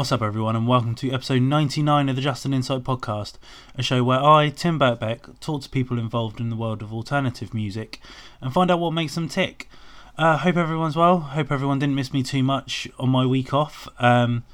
[0.00, 3.34] What's up, everyone, and welcome to episode 99 of the Justin Insight podcast,
[3.76, 7.52] a show where I, Tim Birkbeck, talk to people involved in the world of alternative
[7.52, 8.00] music
[8.40, 9.68] and find out what makes them tick.
[10.16, 11.18] Uh, hope everyone's well.
[11.18, 13.88] Hope everyone didn't miss me too much on my week off.
[13.98, 14.44] Um,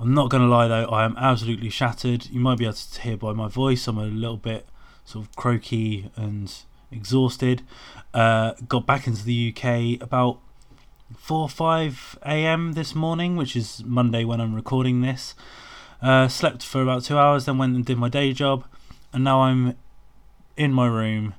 [0.00, 2.26] I'm not going to lie though, I am absolutely shattered.
[2.26, 4.66] You might be able to hear by my voice, I'm a little bit
[5.04, 6.52] sort of croaky and
[6.90, 7.62] exhausted.
[8.12, 10.40] Uh, got back into the UK about
[11.16, 12.72] 4 5 a.m.
[12.72, 15.34] this morning, which is Monday when I'm recording this.
[16.02, 18.64] Uh, slept for about two hours, then went and did my day job,
[19.12, 19.76] and now I'm
[20.56, 21.34] in my room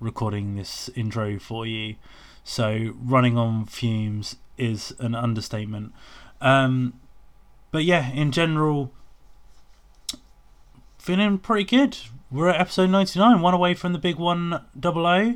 [0.00, 1.96] recording this intro for you.
[2.42, 5.92] So, running on fumes is an understatement.
[6.40, 6.94] Um,
[7.70, 8.92] but yeah, in general,
[10.98, 11.96] feeling pretty good.
[12.30, 15.34] We're at episode 99, one away from the big one double O.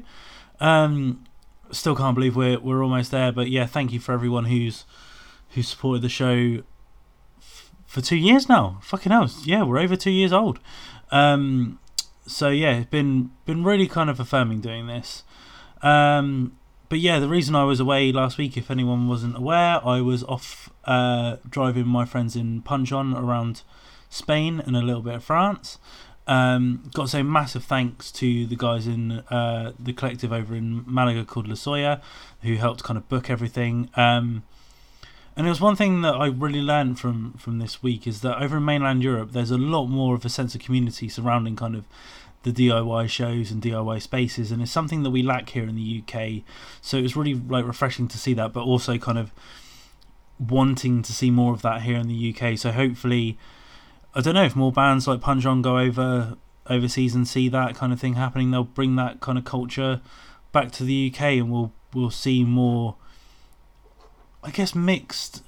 [0.60, 1.24] Um,
[1.70, 3.32] still can't believe we're we're almost there.
[3.32, 4.84] But yeah, thank you for everyone who's
[5.50, 6.62] who's supported the show
[7.38, 8.78] f- for two years now.
[8.82, 10.58] Fucking hell, yeah, we're over two years old.
[11.10, 11.78] Um,
[12.26, 15.24] so yeah, it's been been really kind of affirming doing this.
[15.82, 16.58] Um,
[16.88, 20.24] but yeah, the reason I was away last week, if anyone wasn't aware, I was
[20.24, 23.62] off uh, driving my friends in Punch On around
[24.08, 25.78] Spain and a little bit of France.
[26.28, 30.84] Um, got to say massive thanks to the guys in uh, the collective over in
[30.86, 32.02] Malaga called La Soya,
[32.42, 33.88] who helped kind of book everything.
[33.96, 34.42] Um,
[35.36, 38.42] and it was one thing that I really learned from from this week is that
[38.42, 41.74] over in mainland Europe, there's a lot more of a sense of community surrounding kind
[41.74, 41.86] of
[42.42, 46.02] the DIY shows and DIY spaces, and it's something that we lack here in the
[46.02, 46.42] UK.
[46.82, 49.32] So it was really like refreshing to see that, but also kind of
[50.38, 52.58] wanting to see more of that here in the UK.
[52.58, 53.38] So hopefully
[54.14, 56.36] I don't know if more bands like On go over
[56.68, 58.50] overseas and see that kind of thing happening.
[58.50, 60.00] They'll bring that kind of culture
[60.52, 62.96] back to the UK, and we'll we'll see more.
[64.42, 65.42] I guess mixed.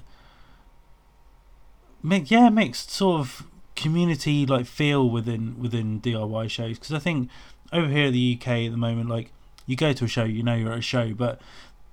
[2.03, 7.29] Mix, yeah, mixed sort of community like feel within within DIY shows because I think
[7.71, 9.31] over here in the UK at the moment, like
[9.65, 11.41] you go to a show, you know you're at a show, but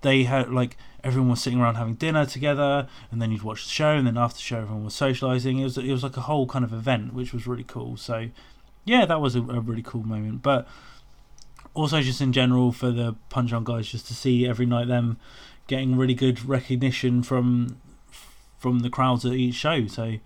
[0.03, 0.77] they had like
[1.09, 4.17] everyone was sitting around having dinner together, and then you'd watch the show, and then
[4.17, 5.59] after the show, everyone was socializing.
[5.59, 7.97] It was it was like a whole kind of event, which was really cool.
[7.97, 8.29] So,
[8.85, 10.43] yeah, that was a, a really cool moment.
[10.43, 10.69] But
[11.75, 15.19] also, just in general, for the Punch On guys, just to see every night them
[15.67, 17.81] getting really good recognition from
[18.59, 19.87] from the crowds at each show.
[19.87, 20.19] So,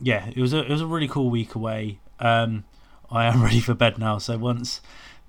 [0.00, 2.00] yeah, it was a it was a really cool week away.
[2.18, 2.64] Um,
[3.10, 4.18] I am ready for bed now.
[4.18, 4.80] So once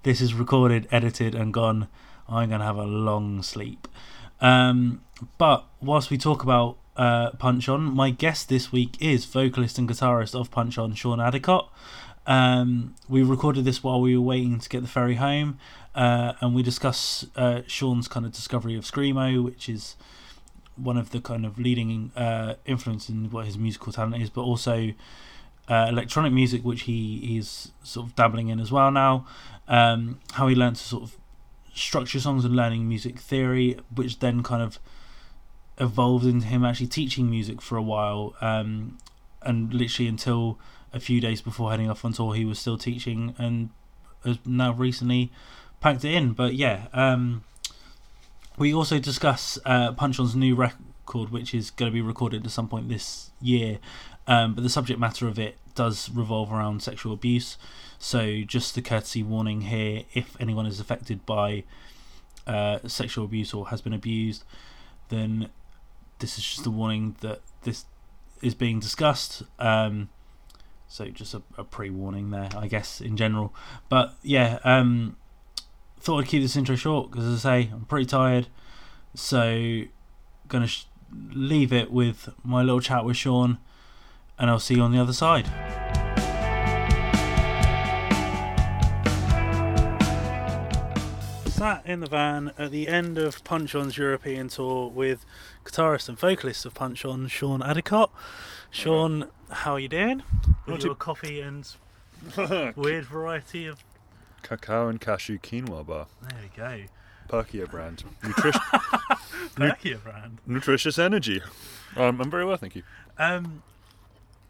[0.04, 1.88] this is recorded, edited, and gone,
[2.28, 3.88] I'm gonna have a long sleep.
[4.42, 5.02] Um,
[5.38, 9.88] but whilst we talk about uh, Punch On, my guest this week is vocalist and
[9.88, 11.70] guitarist of Punch On, Sean Adicott.
[12.28, 15.58] Um, we recorded this while we were waiting to get the ferry home,
[15.96, 19.96] uh, and we discuss uh, Sean's kind of discovery of screamo, which is
[20.76, 24.42] one of the kind of leading uh, influence in what his musical talent is, but
[24.42, 24.94] also
[25.70, 29.26] uh, electronic music, which he is sort of dabbling in as well now.
[29.68, 31.18] Um, how he learned to sort of
[31.74, 34.80] structure songs and learning music theory, which then kind of
[35.80, 38.36] evolved into him actually teaching music for a while.
[38.42, 38.98] Um,
[39.42, 40.60] and literally until
[40.92, 43.70] a few days before heading off on tour, he was still teaching and
[44.26, 45.32] has now recently
[45.80, 46.34] packed it in.
[46.34, 47.44] But yeah, um,
[48.58, 52.52] we also discuss uh, Punch On's new record, which is going to be recorded at
[52.52, 53.80] some point this year.
[54.28, 57.58] Um, but the subject matter of it does revolve around sexual abuse.
[58.02, 61.66] So, just the courtesy warning here if anyone is affected by
[62.48, 64.46] uh, sexual abuse or has been abused,
[65.10, 65.50] then
[66.20, 67.84] this is just a warning that this
[68.42, 69.44] is being discussed.
[69.60, 70.08] Um,
[70.88, 73.54] so, just a, a pre warning there, I guess, in general.
[73.90, 75.18] But yeah, um,
[76.00, 78.48] thought I'd keep this intro short because, as I say, I'm pretty tired.
[79.14, 79.82] So,
[80.48, 80.86] gonna sh-
[81.32, 83.58] leave it with my little chat with Sean,
[84.38, 85.99] and I'll see you on the other side.
[91.60, 95.26] Sat in the van at the end of Punch On's European tour with
[95.66, 98.12] guitarist and vocalist of Punch On, Sean Adicott.
[98.72, 100.24] Sean, how are you doing?
[100.66, 101.70] With your coffee and
[102.78, 103.84] weird variety of.
[104.42, 106.08] Cacao and cashew quinoa bar.
[106.30, 106.84] There we go.
[107.28, 108.06] Perkier brand.
[108.24, 108.62] Nutrition.
[109.58, 110.38] Perkier brand.
[110.48, 111.42] nutritious energy.
[111.98, 112.84] Um, I'm very well, thank you.
[113.18, 113.64] Um,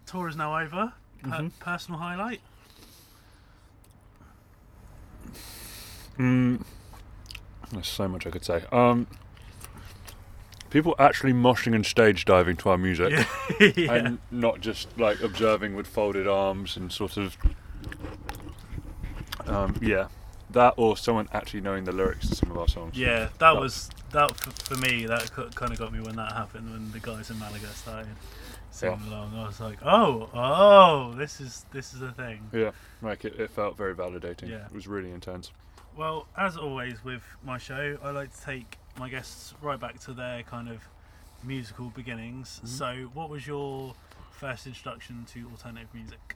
[0.06, 0.94] tour is now over.
[1.24, 1.52] Per- Mhm.
[1.60, 2.42] Personal highlight.
[6.20, 6.62] Mm,
[7.72, 8.64] there's so much I could say.
[8.72, 9.08] Um,
[10.70, 13.14] people actually moshing and stage diving to our music.
[13.60, 13.94] yeah.
[13.94, 17.38] And not just like observing with folded arms and sort of.
[19.46, 20.08] Um, yeah.
[20.52, 22.98] That or someone actually knowing the lyrics to some of our songs.
[22.98, 25.06] Yeah, that was that for me.
[25.06, 28.16] That kind of got me when that happened when the guys in Malaga started.
[28.88, 29.34] Along.
[29.36, 32.50] I was like, oh, oh, this is this is a thing.
[32.54, 32.72] Yeah,
[33.02, 34.50] like it, it felt very validating.
[34.50, 34.66] Yeah.
[34.66, 35.52] It was really intense.
[35.96, 40.14] Well, as always with my show, I like to take my guests right back to
[40.14, 40.80] their kind of
[41.44, 42.62] musical beginnings.
[42.64, 42.68] Mhm.
[42.68, 43.96] So, what was your
[44.32, 46.36] first introduction to alternative music?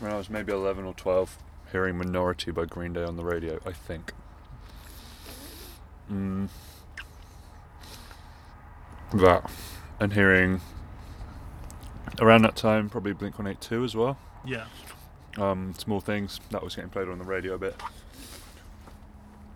[0.00, 1.38] When I was maybe 11 or 12,
[1.70, 4.12] hearing Minority by Green Day on the radio, I think.
[6.10, 6.48] Mm.
[9.12, 9.48] That.
[10.00, 10.60] And hearing,
[12.20, 14.18] around that time, probably Blink 182 as well.
[14.44, 14.66] Yeah,
[15.38, 17.80] Um, small things that was getting played on the radio a bit.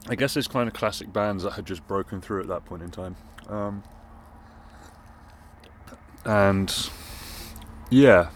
[0.08, 2.82] I guess there's kind of classic bands that had just broken through at that point
[2.82, 3.16] in time.
[3.48, 3.82] Um,
[6.24, 6.90] and
[7.90, 8.30] yeah,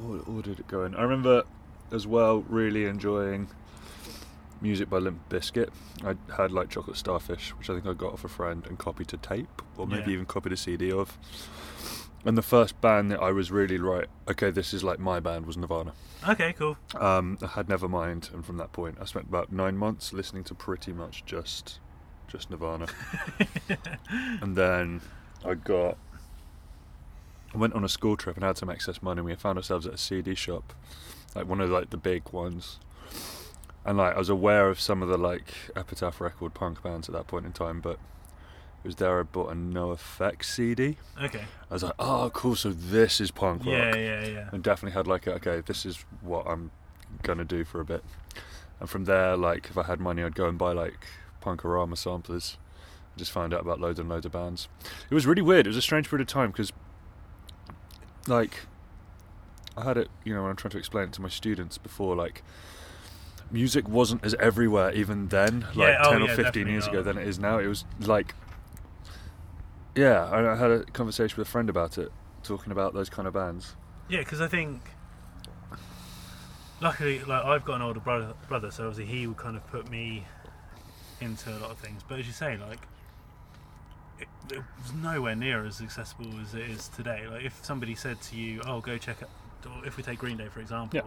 [0.00, 0.94] what, what did it go in?
[0.94, 1.42] I remember
[1.92, 3.48] as well really enjoying
[4.60, 5.68] music by Limp Bizkit.
[6.04, 9.08] I had like Chocolate Starfish, which I think I got off a friend and copied
[9.08, 10.14] to tape, or maybe Yeah.
[10.14, 11.16] even copied a CD of.
[12.26, 15.44] And the first band that I was really right, okay, this is like my band
[15.44, 15.92] was Nirvana.
[16.26, 16.78] okay, cool.
[16.98, 20.54] Um, I had Nevermind, and from that point, I spent about nine months listening to
[20.54, 21.80] pretty much just,
[22.28, 22.86] just Nirvana.
[24.40, 25.02] and then
[25.44, 25.98] I got,
[27.54, 29.18] I went on a school trip and had some excess money.
[29.18, 30.72] And We found ourselves at a CD shop,
[31.34, 32.78] like one of like the big ones.
[33.84, 37.14] And like I was aware of some of the like Epitaph record punk bands at
[37.14, 37.98] that point in time, but
[38.82, 40.96] it was there I bought a NOFX CD.
[41.22, 41.44] Okay.
[41.70, 42.54] I was like, oh, cool.
[42.54, 44.48] So this is punk rock Yeah, yeah, yeah.
[44.52, 46.70] and definitely had like a, okay this is what i'm
[47.22, 48.02] gonna do for a bit
[48.80, 51.06] and from there like if i had money i'd go and buy like
[51.40, 52.56] Punk-O-Rama samplers
[53.14, 54.68] I just found out about loads and loads of bands
[55.10, 56.72] it was really weird it was a strange period of time because
[58.26, 58.60] like
[59.76, 62.16] i had it you know when i'm trying to explain it to my students before
[62.16, 62.42] like
[63.54, 67.00] music wasn't as everywhere even then like Yeah, oh 10 or yeah, 15 years definitely
[67.00, 68.34] ago than it is now it was like
[69.94, 72.10] yeah I, had a conversation with a friend about it
[72.42, 73.74] talking about those kind of bands
[74.08, 74.82] Yeah, because I think,
[76.80, 79.90] luckily, like I've got an older brother, brother, so obviously he would kind of put
[79.90, 80.26] me
[81.20, 82.02] into a lot of things.
[82.06, 82.80] But as you say, like
[84.18, 87.26] it, it was nowhere near as accessible as it is today.
[87.30, 89.30] Like if somebody said to you, "Oh, go check out,"
[89.84, 91.00] if we take Green Day for example,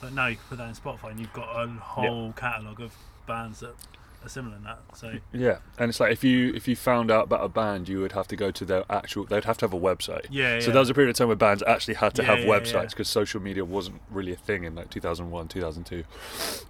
[0.00, 2.94] but now you can put that in Spotify and you've got a whole catalogue of
[3.26, 3.74] bands that
[4.22, 4.80] are similar in that.
[4.94, 8.00] So Yeah, and it's like if you if you found out about a band, you
[8.00, 9.24] would have to go to their actual.
[9.24, 10.26] They'd have to have a website.
[10.30, 10.60] yeah, yeah.
[10.60, 12.46] So there was a period of time where bands actually had to Yeah, have yeah,
[12.58, 16.04] websites because social media wasn't really a thing in like 2001, 2002,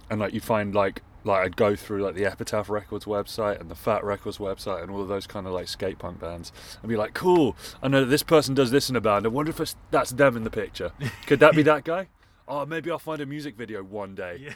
[0.09, 3.69] and like you find like like I'd go through like the Epitaph Records website and
[3.69, 6.89] the Fat Records website and all of those kind of like skate punk bands and
[6.89, 9.25] be like, cool, I know that this person does this in a band.
[9.27, 10.93] I wonder if it's, that's them in the picture.
[11.27, 12.07] Could that be that guy?
[12.53, 14.37] Oh, maybe I'll find a music video one day.
[14.41, 14.53] Yeah.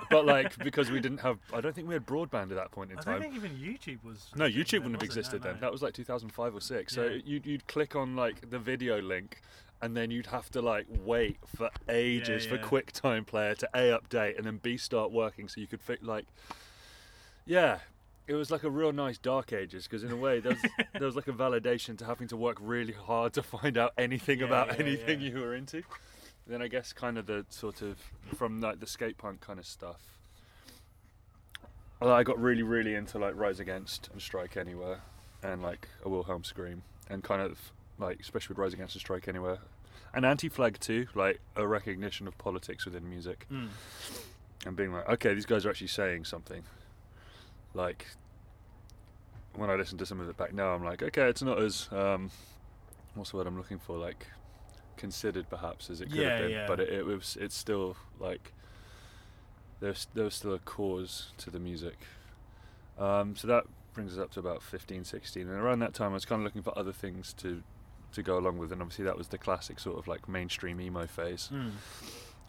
[0.10, 2.92] But like because we didn't have, I don't think we had broadband at that point
[2.92, 3.14] in I time.
[3.16, 4.28] I don't think even YouTube was.
[4.36, 5.54] No, YouTube then, wouldn't have existed No, then.
[5.56, 5.60] no.
[5.62, 6.94] That was like 2005 or six.
[6.94, 7.20] So Yeah.
[7.24, 9.40] you'd, you'd click on like the video link,
[9.82, 12.62] and then you'd have to like wait for ages for yeah.
[12.62, 16.26] QuickTime Player to a update and then b start working, so you could fit like,
[17.46, 17.78] yeah.
[18.26, 20.62] It was like a real nice dark ages because in a way there was,
[20.94, 24.38] there was like a validation to having to work really hard to find out anything
[24.38, 25.30] Yeah, about yeah, anything yeah.
[25.30, 25.82] you were into.
[26.46, 27.98] Then I guess kind of the sort of
[28.36, 30.00] from like the skate punk kind of stuff.
[32.02, 35.00] I got really, really into like Rise Against and Strike Anywhere,
[35.42, 37.58] and like a Wilhelm Scream, and kind of
[37.98, 39.58] like especially with Rise Against and Strike Anywhere,
[40.12, 43.68] and Anti Flag too, like a recognition of politics within music, Mm.
[44.66, 46.62] and being like, okay, these guys are actually saying something.
[47.72, 48.06] Like
[49.54, 51.88] when I listen to some of it back now, I'm like, okay, it's not as
[51.90, 52.30] um,
[53.14, 54.26] what's the word I'm looking for, like
[54.96, 56.66] considered perhaps as it could Yeah, have been, yeah.
[56.66, 58.52] but it, it was it's still like
[59.80, 61.96] there's there was still a cause to the music.
[62.98, 66.14] Um, so that brings us up to about 15, 16, and around that time I
[66.14, 67.62] was kind of looking for other things to
[68.12, 71.06] to go along with, and obviously that was the classic sort of like mainstream emo
[71.06, 71.50] phase.
[71.52, 71.70] Mm.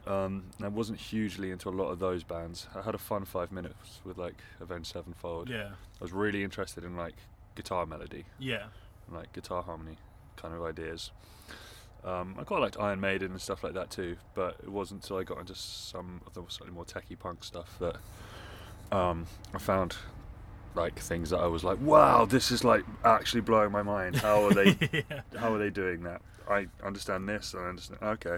[0.08, 2.68] Um, I wasn't hugely into a lot of those bands.
[2.76, 5.50] I had a fun five minutes with like Avenged Sevenfold.
[5.50, 5.70] Yeah.
[6.00, 7.16] I was really interested in like
[7.56, 8.66] guitar melody, Yeah.
[9.08, 9.98] and, like guitar harmony
[10.38, 11.10] kind of ideas.
[12.06, 15.18] Um, I quite liked Iron Maiden and stuff like that too, but it wasn't until
[15.18, 17.96] I got into some of the slightly more techie punk stuff that
[18.96, 19.96] um, I found
[20.76, 24.18] like things that I was like, wow, this is like actually blowing my mind.
[24.18, 24.78] How are they
[25.10, 25.22] yeah.
[25.38, 26.22] how are they doing that?
[26.48, 28.02] I understand this, and I understand.
[28.04, 28.38] Okay.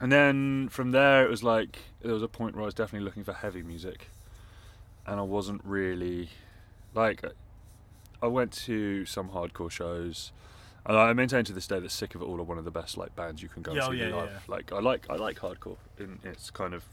[0.00, 3.04] And then from there, it was like there was a point where I was definitely
[3.04, 4.08] looking for heavy music,
[5.06, 6.30] and I wasn't really
[6.94, 7.22] like.
[8.22, 10.32] I went to some hardcore shows,
[10.86, 12.70] and I maintain to this day that Sick of It All are one of the
[12.70, 14.30] best like bands you can go Yeah, and oh, see yeah, live.
[14.32, 14.38] yeah.
[14.48, 15.76] Like I like I like hardcore.
[15.98, 16.84] In its kind of,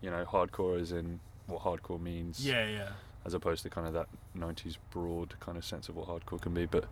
[0.00, 2.66] you know, hardcore is in what hardcore means Yeah.
[2.68, 2.88] Yeah.
[3.24, 4.06] as opposed to kind of that
[4.38, 6.66] 90s broad kind of sense of what hardcore can be.
[6.66, 6.84] But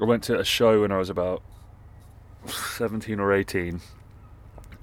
[0.00, 1.42] I went to a show when I was about
[2.46, 3.80] 17 or 18,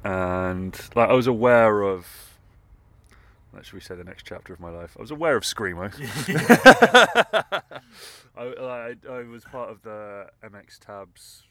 [0.03, 2.05] and like I was aware of.
[3.51, 4.95] What should we say the next chapter of my life?
[4.97, 5.91] I was aware of screamo.
[8.35, 11.43] I, I, I was part of the MX Tabs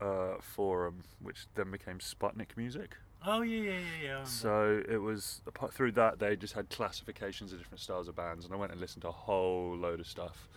[0.00, 2.96] uh, forum, which then became Sputnik Music.
[3.24, 4.24] Oh yeah, yeah, yeah, yeah.
[4.24, 8.52] So it was through that they just had classifications of different styles of bands, and
[8.52, 10.48] I went and listened to a whole load of stuff.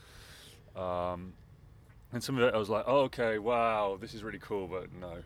[0.75, 1.33] Um,
[2.11, 4.91] and some of it I was like, oh, okay, wow, this is really cool, but
[4.93, 5.17] no.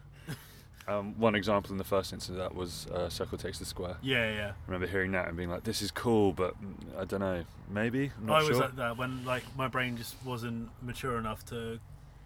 [0.89, 3.97] Um, one example in the first instance of that was uh, Circle Takes the Square.
[4.01, 4.47] yeah, yeah.
[4.49, 7.43] I remember hearing that and being like, this is cool, but mm, I don't know,
[7.69, 8.11] maybe.
[8.17, 8.61] I'm not I was sure.
[8.65, 11.79] like that when like my brain just wasn't mature enough to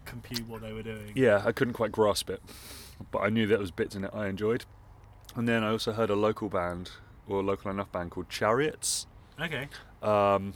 [0.04, 1.12] compute what they were doing.
[1.14, 2.40] Yeah, I couldn't quite grasp it,
[3.10, 4.64] but I knew there was bits in it I enjoyed.
[5.36, 6.90] And then I also heard a local band,
[7.26, 9.06] or a local enough band called Chariots,
[9.40, 9.68] Okay.
[10.02, 10.54] um,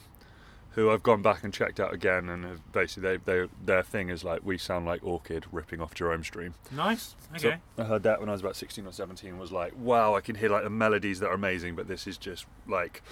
[0.73, 4.23] who I've gone back and checked out again, and basically they, they, their thing is
[4.23, 6.55] like we sound like Orchid ripping off Jeromes Dream.
[6.71, 7.17] Nice.
[7.37, 7.59] So Okay.
[7.77, 9.39] I heard that when I was about 16 or 17.
[9.39, 12.17] Was like, wow, I can hear like the melodies that are amazing, but this is
[12.19, 13.03] just like.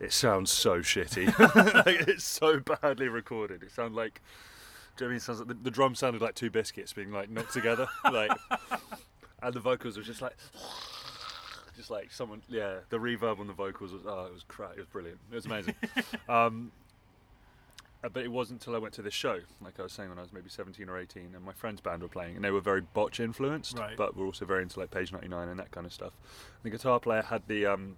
[0.00, 1.26] It sounds so shitty.
[1.86, 3.62] like, it's so badly recorded.
[3.62, 4.20] It sounds like,
[4.96, 5.16] do you know what I mean?
[5.18, 8.32] It sounds like the, the drum sounded like two biscuits being like knocked together, like,
[9.42, 10.36] and the vocals were just like,
[11.76, 12.76] just like someone, yeah.
[12.90, 14.72] The reverb on the vocals was, oh, it was crap.
[14.72, 15.18] It was brilliant.
[15.30, 15.74] It was amazing.
[16.28, 16.72] um,
[18.04, 20.18] uh, but it wasn't until I went to this show, like I was saying when
[20.18, 22.60] I was maybe 17 or 18, and my friend's band were playing, and they were
[22.60, 23.96] very botch influenced, Right.
[23.96, 26.12] but were also very into like Page 99 and that kind of stuff.
[26.64, 27.96] The guitar player had the um,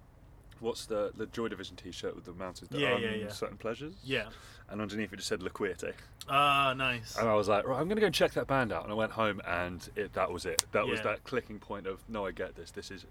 [0.59, 3.29] what's the the Joy Division T-shirt with the mounted the Yeah, yeah, yeah.
[3.29, 4.29] certain pleasures, Yeah.
[4.69, 5.93] and underneath it just said La Quiete,
[6.29, 7.17] Ah, nice.
[7.17, 8.95] and I was like, right, I'm gonna go and check that band out, and I
[8.95, 10.65] went home, and it that was it.
[10.71, 12.69] That was that clicking point of no, I get this.
[12.69, 13.05] This is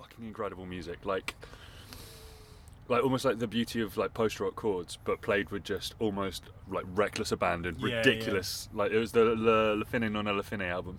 [0.00, 1.34] fucking incredible music, like.
[2.88, 6.42] Like almost like the beauty of like post rock chords, but played with just almost
[6.68, 7.96] like reckless abandon, Yeah, yeah.
[7.98, 8.68] ridiculous.
[8.74, 10.98] Like it was the Le, Le Fine non Le Fine album,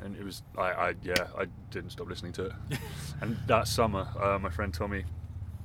[0.00, 2.52] and it was I, I yeah I didn't stop listening to it.
[3.20, 5.04] and that summer, uh, my friend Tommy,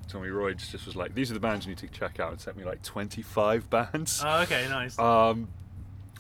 [0.10, 2.42] Tommy Royds just was like, these are the bands you need to check out, and
[2.42, 4.22] sent me like 25 bands.
[4.26, 5.00] Oh, okay, nice.
[5.00, 5.48] Um,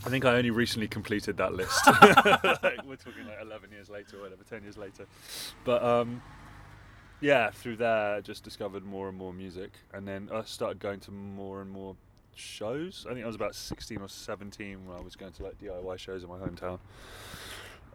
[0.05, 1.85] I think I only recently completed that list.
[2.01, 5.05] like, we're talking like 11 years later or whatever, 10 years later.
[5.63, 6.21] But um,
[7.21, 9.71] yeah, through there, I just discovered more and more music.
[9.93, 11.95] And then I started going to more and more
[12.35, 13.05] shows.
[13.09, 15.97] I think I was about 16 or 17 when I was going to like DIY
[15.97, 16.79] shows in my hometown.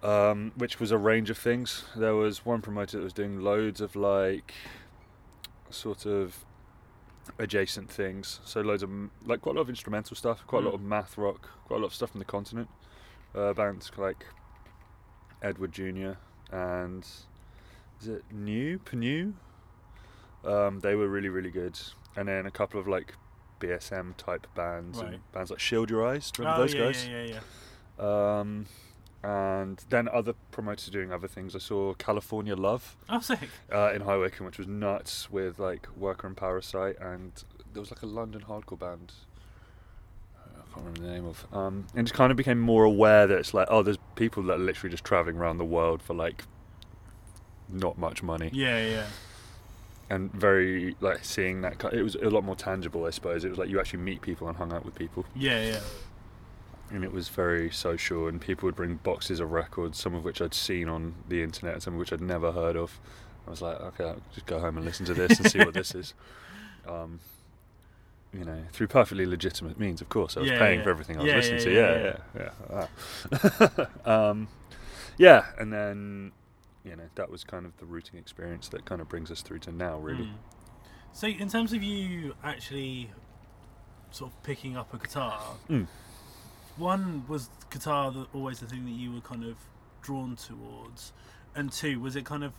[0.02, 1.84] Um, which was a range of things.
[1.94, 4.54] There was one promoter that was doing loads of like
[5.68, 6.44] sort of
[7.38, 8.40] adjacent things.
[8.44, 8.90] So loads of
[9.24, 10.76] like quite a lot of instrumental stuff, quite a lot Mm.
[10.76, 12.68] of math rock, quite a lot of stuff from the continent.
[13.34, 14.24] Uh, bands like
[15.42, 16.12] Edward Jr.
[16.50, 17.04] and
[18.00, 19.34] is it New Pnew?
[20.44, 21.78] Um, they were really really good.
[22.16, 23.14] And then a couple of like
[23.60, 25.14] BSM type bands Right.
[25.14, 26.32] and bands like Shield Your Eyes.
[26.38, 27.08] Remember oh, those yeah, guys?
[27.08, 27.40] yeah, yeah,
[27.98, 28.38] yeah.
[28.40, 28.66] Um,
[29.22, 31.54] and then other promoters doing other things.
[31.54, 33.48] I saw California Love Oh, sick.
[33.72, 37.32] uh, in High Wycombe, which was nuts with like Worker and Parasite, and
[37.72, 39.12] there was like a London hardcore band.
[40.38, 41.46] I can't remember the name of.
[41.52, 44.54] Um, and just kind of became more aware that it's like, oh, there's people that
[44.54, 46.44] are literally just traveling around the world for like
[47.68, 49.06] not much money, Yeah, yeah.
[50.08, 51.84] and very like seeing that.
[51.92, 53.44] It was a lot more tangible, I suppose.
[53.44, 55.80] It was like you actually meet people and hung out with people, Yeah, yeah.
[56.90, 58.26] And it was very social.
[58.28, 61.74] And people would bring boxes of records, some of which I'd seen on the internet,
[61.74, 62.98] and some of which I'd never heard of.
[63.46, 65.74] I was like, okay, I'll just go home and listen to this and see what
[65.74, 66.14] this is.
[66.86, 67.20] Um,
[68.32, 70.36] you know, through perfectly legitimate means, of course.
[70.36, 70.84] I was Yeah, paying yeah.
[70.84, 71.74] for everything I was Yeah, listening to.
[71.74, 72.86] yeah, Yeah, yeah, yeah.
[74.04, 74.30] ah.
[74.30, 74.48] um,
[75.18, 76.32] yeah, and then
[76.84, 79.58] you know that was kind of the routing experience that kind of brings us through
[79.60, 80.24] to now, really.
[80.24, 80.34] Mm.
[81.12, 83.10] So, in terms of you actually
[84.12, 85.88] sort of picking up a guitar, Mm.
[86.80, 89.56] One was guitar the, always the thing that you were kind of
[90.02, 91.12] drawn towards,
[91.54, 92.52] and two was it kind of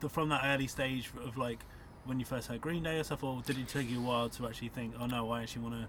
[0.00, 1.64] the, from that early stage of like
[2.04, 4.28] when you first heard Green Day or stuff, or did it take you a while
[4.30, 5.88] to actually think, oh no, I actually want to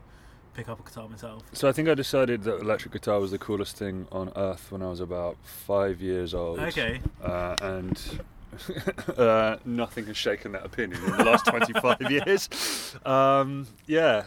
[0.53, 1.43] pick up a guitar myself?
[1.53, 4.81] So I think I decided that electric guitar was the coolest thing on earth when
[4.81, 6.59] I was about five years old.
[6.59, 8.21] Okay, uh, and
[9.17, 12.95] uh, nothing has shaken that opinion in the last 25 years.
[13.05, 14.23] Um, yeah,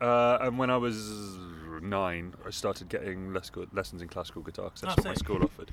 [0.00, 1.38] uh, and when I was
[1.80, 5.14] nine, I started getting less good lessons in classical guitar because that's Oh, what my
[5.14, 5.70] school offered.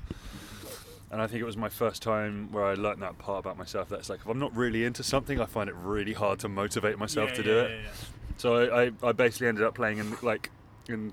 [1.10, 3.88] And I think it was my first time where I learnt that part about myself.
[3.88, 6.98] That's like if I'm not really into something, I find it really hard to motivate
[6.98, 7.70] myself Yeah, to yeah, do it.
[7.70, 7.90] yeah, yeah.
[8.36, 10.50] So I, I, I basically ended up playing in like
[10.88, 11.12] in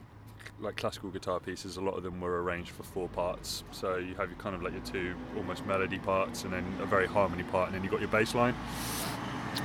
[0.60, 1.78] like classical guitar pieces.
[1.78, 3.64] A lot of them were arranged for four parts.
[3.72, 6.86] So you have your kind of like your two almost melody parts, and then a
[6.86, 8.56] very harmony part, and then you've got your bass line.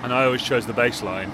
[0.03, 1.31] and I always chose the bass line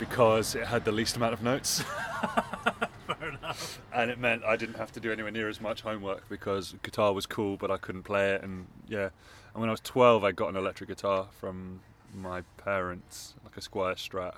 [0.00, 1.82] because it had the least amount of notes.
[3.06, 3.80] Fair enough.
[3.92, 7.12] and it meant I didn't have to do anywhere near as much homework because guitar
[7.12, 8.42] was cool, but I couldn't play it.
[8.42, 9.10] And yeah,
[9.54, 11.80] and when I was 12, I got an electric guitar from
[12.14, 14.34] my parents, like a Squier Strat,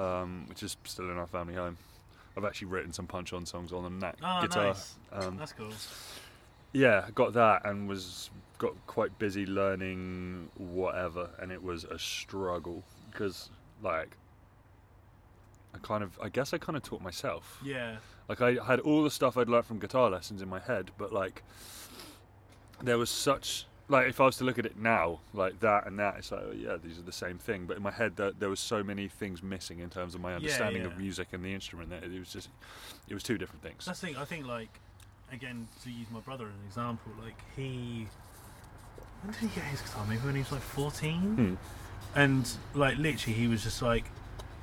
[0.00, 1.76] um, which is still in our family home.
[2.36, 4.68] I've actually written some punch-on songs on that Oh, guitar.
[4.68, 4.94] nice.
[5.12, 5.70] Um, That's cool.
[6.72, 12.82] yeah, got that and was got quite busy learning whatever, and it was a struggle
[13.10, 13.50] because
[13.82, 14.16] like
[15.74, 17.58] I kind of I guess I kind of taught myself.
[17.64, 17.96] Yeah.
[18.28, 21.12] Like I had all the stuff I'd learned from guitar lessons in my head, but
[21.12, 21.42] like
[22.82, 25.98] there was such like if I was to look at it now, like that and
[25.98, 27.66] that, it's like oh, yeah, these are the same thing.
[27.66, 30.34] But in my head, there, there was so many things missing in terms of my
[30.34, 30.88] understanding yeah.
[30.88, 32.48] of music and the instrument that it was just
[33.08, 33.84] it was two different things.
[33.84, 34.16] That's the thing.
[34.16, 34.80] I think like
[35.32, 38.08] again to use my brother as an example, like he
[39.22, 40.04] when did he get his guitar?
[40.08, 41.54] Maybe when he was like fourteen, Hmm.
[42.18, 44.04] and like literally he was just like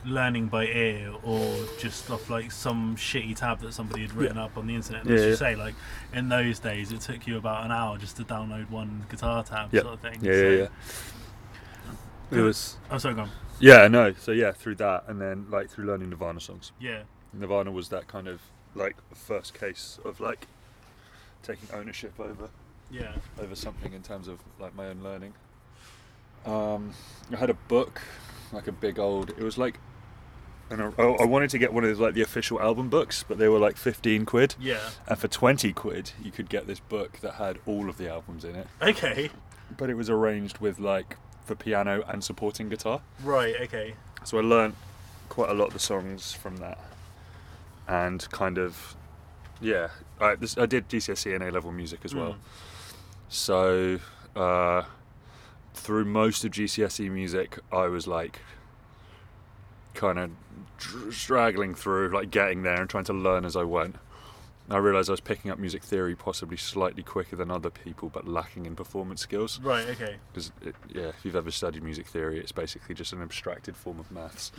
[0.06, 4.58] learning by ear or just off like some shitty tab that somebody had written up
[4.58, 5.02] on the internet.
[5.02, 5.36] And Yeah, as you yeah.
[5.36, 5.76] say, like
[6.14, 9.74] in those days, it took you about an hour just to download one guitar tab
[9.74, 9.82] Yeah.
[9.82, 10.20] sort of thing.
[10.22, 10.68] Yeah, So- yeah,
[12.32, 12.38] yeah.
[12.40, 13.32] It was Oh, sorry, go on.
[13.60, 14.14] Yeah, no.
[14.14, 16.72] So yeah, through that, and then like through learning Nirvana songs.
[16.80, 18.42] Yeah, Nirvana was that kind of
[18.76, 20.48] like first case of like
[21.42, 22.50] taking ownership over
[22.92, 25.34] yeah, over something in terms of like my own learning.
[26.46, 26.92] Um,
[27.32, 28.02] I had a book,
[28.54, 29.30] like a big old.
[29.32, 29.80] It was like,
[30.70, 33.38] and I, I wanted to get one of those like the official album books, but
[33.38, 34.56] they were like fifteen quid.
[34.60, 34.80] yeah.
[35.08, 38.44] And for twenty quid, you could get this book that had all of the albums
[38.46, 39.30] in it, Okay,
[39.78, 43.02] but it was arranged with like for piano and supporting guitar.
[43.24, 43.56] right.
[43.62, 43.96] Okay.
[44.24, 44.76] So I learnt
[45.30, 46.78] quite a lot of the songs from that,
[47.88, 48.96] and kind of,
[49.62, 52.34] yeah, I, this, I did GCSE and A level music as well.
[52.34, 52.38] Mm.
[53.30, 54.00] So
[54.36, 54.84] uh,
[55.74, 58.40] through most of GCSE music, I was like,
[59.94, 60.32] kind of
[60.78, 63.96] dr- straggling through, like getting there and trying to learn as I went.
[64.72, 68.28] I realised I was picking up music theory possibly slightly quicker than other people, but
[68.28, 69.60] lacking in performance skills.
[69.60, 69.88] Right.
[69.90, 70.18] Okay.
[70.32, 70.52] Because
[70.94, 74.52] yeah, if you've ever studied music theory, it's basically just an abstracted form of maths.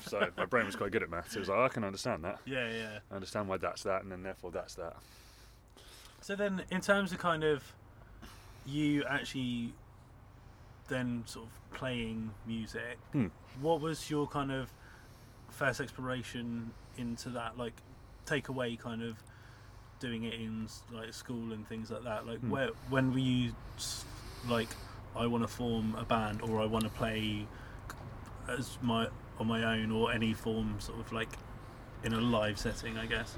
[0.06, 1.34] so my brain was quite good at maths.
[1.34, 2.38] It was like "Oh, I can understand that.
[2.44, 2.70] Yeah.
[2.70, 2.98] Yeah.
[3.10, 4.96] I understand why that's that, and then therefore that's that.
[6.20, 7.64] So then, in terms of kind of
[8.66, 9.72] you actually
[10.88, 13.26] then sort of playing music, Hmm.
[13.60, 14.70] what was your kind of
[15.50, 17.56] first exploration into that?
[17.58, 17.74] Like,
[18.26, 19.22] take away kind of
[20.00, 22.26] doing it in like school and things like that.
[22.26, 22.50] Like, Hmm.
[22.50, 23.52] where when were you
[24.48, 24.68] like,
[25.16, 27.46] I want to form a band or I want to play
[28.48, 31.28] as my on my own or any form sort of like
[32.04, 33.36] in a live setting, I guess.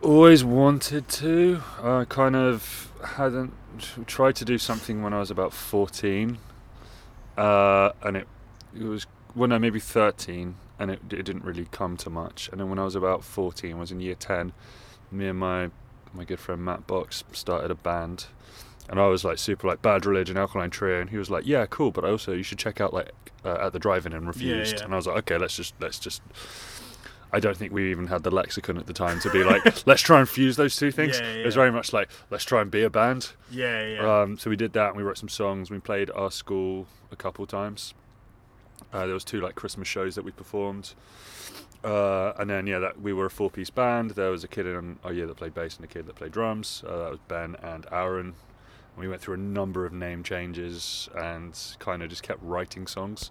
[0.00, 1.60] Always wanted to.
[1.82, 3.52] I kind of hadn't
[4.06, 6.38] tried to do something when I was about fourteen,
[7.36, 8.28] uh, and it
[8.74, 12.48] it was well no maybe thirteen, and it, it didn't really come to much.
[12.50, 14.52] And then when I was about fourteen, I was in year ten.
[15.10, 15.70] Me and my
[16.12, 18.26] my good friend Matt Box started a band,
[18.88, 21.66] and I was like super like Bad Religion, Alkaline Trio, and he was like, yeah,
[21.66, 23.10] cool, but I also you should check out like
[23.44, 24.78] uh, at the drive-in and refused.
[24.78, 24.84] yeah.
[24.84, 26.22] And I was like, okay, let's just let's just.
[27.32, 30.00] I don't think we even had the lexicon at the time to be like, let's
[30.02, 31.18] try and fuse those two things.
[31.20, 33.32] Yeah, It was very much like, let's try and be a band.
[33.50, 34.20] Yeah, yeah.
[34.22, 35.70] Um, so we did that and we wrote some songs.
[35.70, 37.92] We played our school a couple times.
[38.92, 40.94] Uh, there was two like Christmas shows that we performed.
[41.84, 44.12] Uh, and then yeah, that we were a four-piece band.
[44.12, 46.32] There was a kid in our year that played bass and a kid that played
[46.32, 46.82] drums.
[46.86, 48.26] Uh, that was Ben and Aaron.
[48.26, 48.34] And
[48.96, 53.30] We went through a number of name changes and kind of just kept writing songs.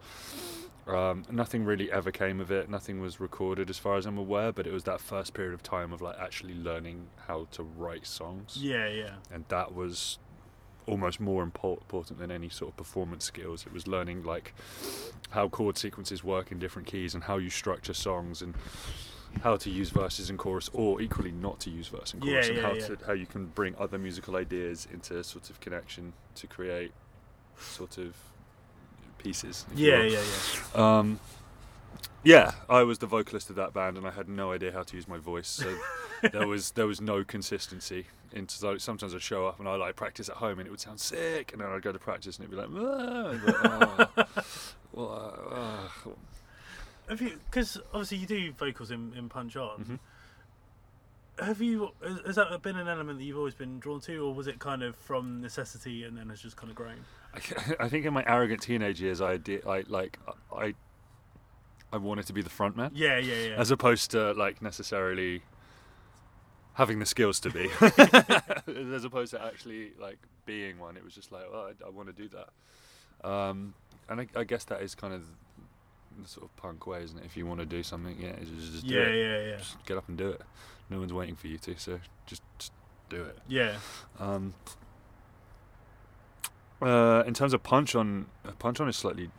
[0.90, 2.70] Um, nothing really ever came of it.
[2.70, 4.52] Nothing was recorded as far as I'm aware.
[4.52, 8.06] But it was that first period of time of like actually learning how to write
[8.08, 9.16] songs yeah, yeah.
[9.32, 10.18] and that was
[10.86, 13.66] almost more important than any sort of performance skills.
[13.66, 14.54] It was learning like
[15.32, 18.56] how chord sequences work in different keys and how you structure songs and
[19.44, 22.48] how to use verses and chorus, or equally not to use verse and Yeah, chorus,
[22.48, 22.88] and yeah, how yeah.
[22.88, 26.92] to how you can bring other musical ideas into sort of connection to create
[27.60, 28.16] sort of
[29.18, 29.66] pieces.
[29.76, 30.22] Yeah, yeah,
[30.76, 30.98] yeah.
[31.00, 31.20] Um,
[32.24, 34.96] yeah, I was the vocalist of that band, and I had no idea how to
[34.96, 35.48] use my voice.
[35.48, 35.78] So
[36.32, 38.08] there was there was no consistency.
[38.48, 41.00] So sometimes I'd show up and I like practice at home, and it would sound
[41.00, 44.26] sick, and then I'd go to practice, and it'd be like, "Ah," "Oh,
[44.94, 47.16] well, uh, uh."
[47.50, 49.80] Because obviously you do vocals in, in Punch On.
[49.80, 50.00] Mhm.
[51.40, 51.92] Have you?
[52.26, 54.84] has- that been an element that you've always been drawn to, or was it kind
[54.84, 57.06] of from necessity and then it's just kind of grown?
[57.80, 60.18] I, think in my arrogant teenage years, I did, I like,
[60.56, 60.74] I,
[61.94, 63.56] I wanted to be the front man, Yeah, yeah, yeah.
[63.56, 65.44] as opposed to like necessarily
[66.74, 67.70] having the skills to be,
[68.96, 70.98] as opposed to actually like being one.
[70.98, 73.28] It was just like, oh, I, I want to do that.
[73.30, 73.74] Um,
[74.10, 75.24] and I, I guess that is kind of
[76.22, 77.26] the sort of punk way, isn't it?
[77.26, 79.16] If you want to do something, yeah, just, just do yeah, it.
[79.16, 80.42] yeah, yeah, Just get up and do it.
[80.90, 82.72] No one's waiting for you to, so just, just
[83.10, 83.38] do it.
[83.48, 83.76] yeah.
[84.20, 84.54] Um,
[86.82, 88.28] uh, in terms of punch on,
[88.60, 89.30] punch on is slightly,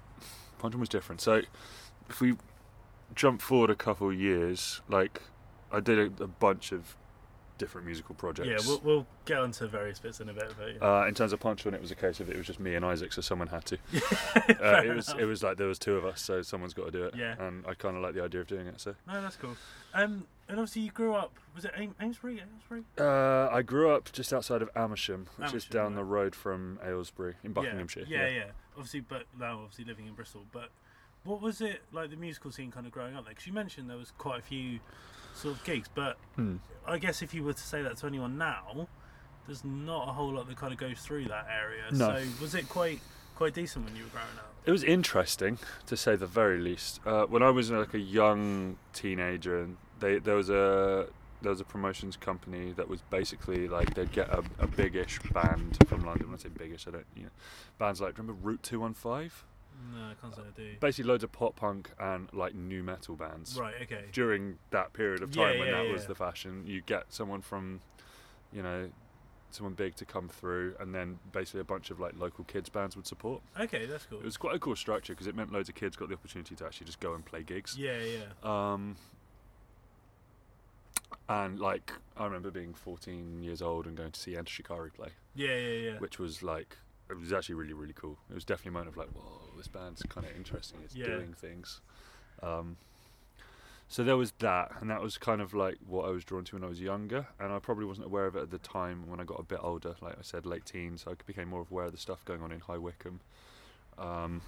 [0.58, 1.20] punch on was different.
[1.20, 1.42] So,
[2.10, 2.34] if we
[3.14, 5.22] jump forward a couple of years, like
[5.72, 6.96] I did a, a bunch of
[7.58, 8.48] different musical projects.
[8.48, 11.00] Yeah, we'll, we'll get onto various bits in a bit, but yeah.
[11.02, 12.74] Uh, in terms of punch on, it was a case of it was just me
[12.74, 13.78] and Isaac, so someone had to.
[14.58, 15.20] Uh, it was enough.
[15.20, 17.14] it was like there was two of us, so someone's got to do it.
[17.14, 17.34] Yeah.
[17.38, 18.80] And I kind of like the idea of doing it.
[18.80, 19.56] So No, that's cool.
[19.94, 21.32] Um, and obviously you grew up.
[21.54, 22.40] Was it Aim- Amesbury?
[22.40, 22.84] Amesbury?
[22.98, 25.96] uh, I grew up just outside of Amersham, which is down right.
[25.96, 28.04] the road from Aylesbury in Buckinghamshire.
[28.08, 28.44] Yeah, yeah,
[28.76, 30.44] Obviously, but now obviously living in Bristol.
[30.52, 30.70] But
[31.24, 33.33] what was it like the musical scene kind of growing up there?
[33.35, 34.81] Because you mentioned there was quite a few
[35.35, 36.57] sort of gigs, but Hmm.
[36.87, 38.88] I guess if you were to say that to anyone now,
[39.46, 41.83] there's not a whole lot that kind of goes through that area.
[41.92, 42.18] No.
[42.18, 43.00] So was it quite
[43.35, 44.52] quite decent when you were growing up?
[44.66, 47.00] It was interesting, to say the very least.
[47.07, 51.07] Uh, when I was like a young teenager, and they there was a
[51.40, 55.78] there was a promotions company that was basically like they'd get a, a biggish band
[55.88, 56.26] from London.
[56.28, 57.31] When I say biggish, I don't you know
[57.78, 59.44] bands like remember Route Two One Five.
[59.94, 60.74] No, I can't say I do.
[60.80, 63.58] Basically, loads of pop punk and like nu metal bands.
[63.58, 63.74] Right.
[63.82, 64.04] Okay.
[64.12, 66.08] During that period of Yeah, time when yeah, that was yeah.
[66.08, 67.80] the fashion, you get someone from,
[68.52, 68.90] you know,
[69.50, 72.96] someone big to come through, and then basically a bunch of like local kids bands
[72.96, 73.40] would support.
[73.58, 74.18] Okay, that's cool.
[74.18, 76.54] It was quite a cool structure because it meant loads of kids got the opportunity
[76.56, 77.76] to actually just go and play gigs.
[77.78, 78.24] Yeah, yeah.
[78.72, 78.96] Um,
[81.28, 85.08] and like I remember being 14 years old and going to see Enter Shikari play,
[85.34, 85.98] Yeah, yeah, yeah.
[85.98, 86.76] which was like
[87.10, 88.18] it was actually really really cool.
[88.30, 90.80] It was definitely a moment of like, whoa, this band's kind of interesting.
[90.84, 91.06] It's Yeah.
[91.06, 91.80] doing things.
[92.42, 92.76] Um,
[93.90, 96.56] so there was that, and that was kind of like what I was drawn to
[96.56, 99.08] when I was younger, and I probably wasn't aware of it at the time.
[99.08, 101.86] When I got a bit older, like I said, late teens, I became more aware
[101.86, 103.20] of the stuff going on in High Wycombe,
[103.96, 104.42] um,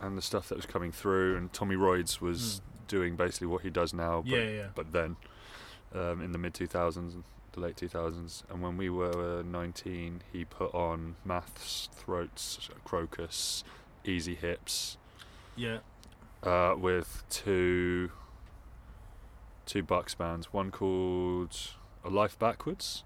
[0.00, 1.36] and the stuff that was coming through.
[1.38, 4.30] And Tommy Royds was doing basically what he does now, but.
[4.30, 4.66] Yeah, yeah.
[4.74, 5.16] but then
[5.94, 8.42] um, in the mid 2000s and the late 2000s.
[8.50, 13.64] And when we were uh, 19, he put on Maths, Throats, Crocus,
[14.04, 14.96] Easy Hips,
[15.56, 15.78] Yeah.
[16.42, 18.10] uh, with two
[19.66, 20.52] two Bucks bands.
[20.52, 21.54] One called
[22.04, 23.04] A Life Backwards,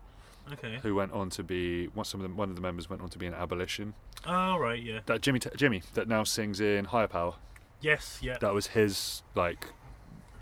[0.53, 0.79] Okay.
[0.83, 2.05] who went on to be one.
[2.05, 3.95] Some of them, one of the members went on to be an Abolition.
[4.25, 4.81] Oh, right.
[4.81, 5.01] Yeah.
[5.07, 7.35] That Jimmy, Jimmy, that now sings in Higher Power.
[7.81, 8.19] Yes.
[8.23, 8.39] Yeah.
[8.41, 9.67] That was his like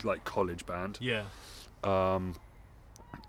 [0.03, 0.97] like college band.
[1.01, 1.23] Yeah.
[1.83, 2.35] Um,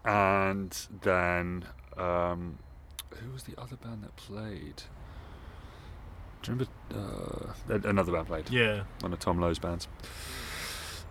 [0.04, 1.64] and then
[1.96, 2.58] um,
[3.10, 4.82] who was the other band that played?
[6.42, 7.54] Do you remember?
[7.74, 8.50] Uh, another band played.
[8.50, 8.82] Yeah.
[9.00, 9.86] One of Tom Lowe's bands.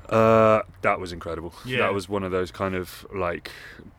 [0.09, 1.53] Uh, that was incredible.
[1.65, 1.79] Yeah.
[1.79, 3.51] That was one of those kind of like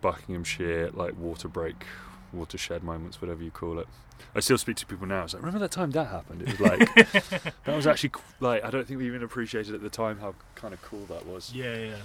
[0.02, 1.84] Buckinghamshire, like water break,
[2.32, 3.88] watershed moments, whatever you call it.
[4.34, 5.24] I still speak to people now.
[5.24, 6.42] It's like, remember that time that happened?
[6.42, 6.94] It was like
[7.64, 10.74] that was actually like I don't think we even appreciated at the time how kind
[10.74, 11.52] of cool that was.
[11.54, 11.76] Yeah.
[11.76, 11.96] Yeah.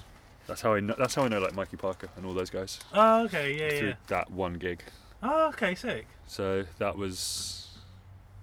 [0.47, 0.95] That's how I know.
[0.97, 3.53] That's how I know like Mikey Parker and all those guys Oh, okay.
[3.57, 3.79] Yeah.
[3.79, 3.95] through Yeah.
[4.07, 4.83] that one gig.
[5.21, 5.75] Oh, okay.
[5.75, 6.07] Sick.
[6.25, 7.77] So that was,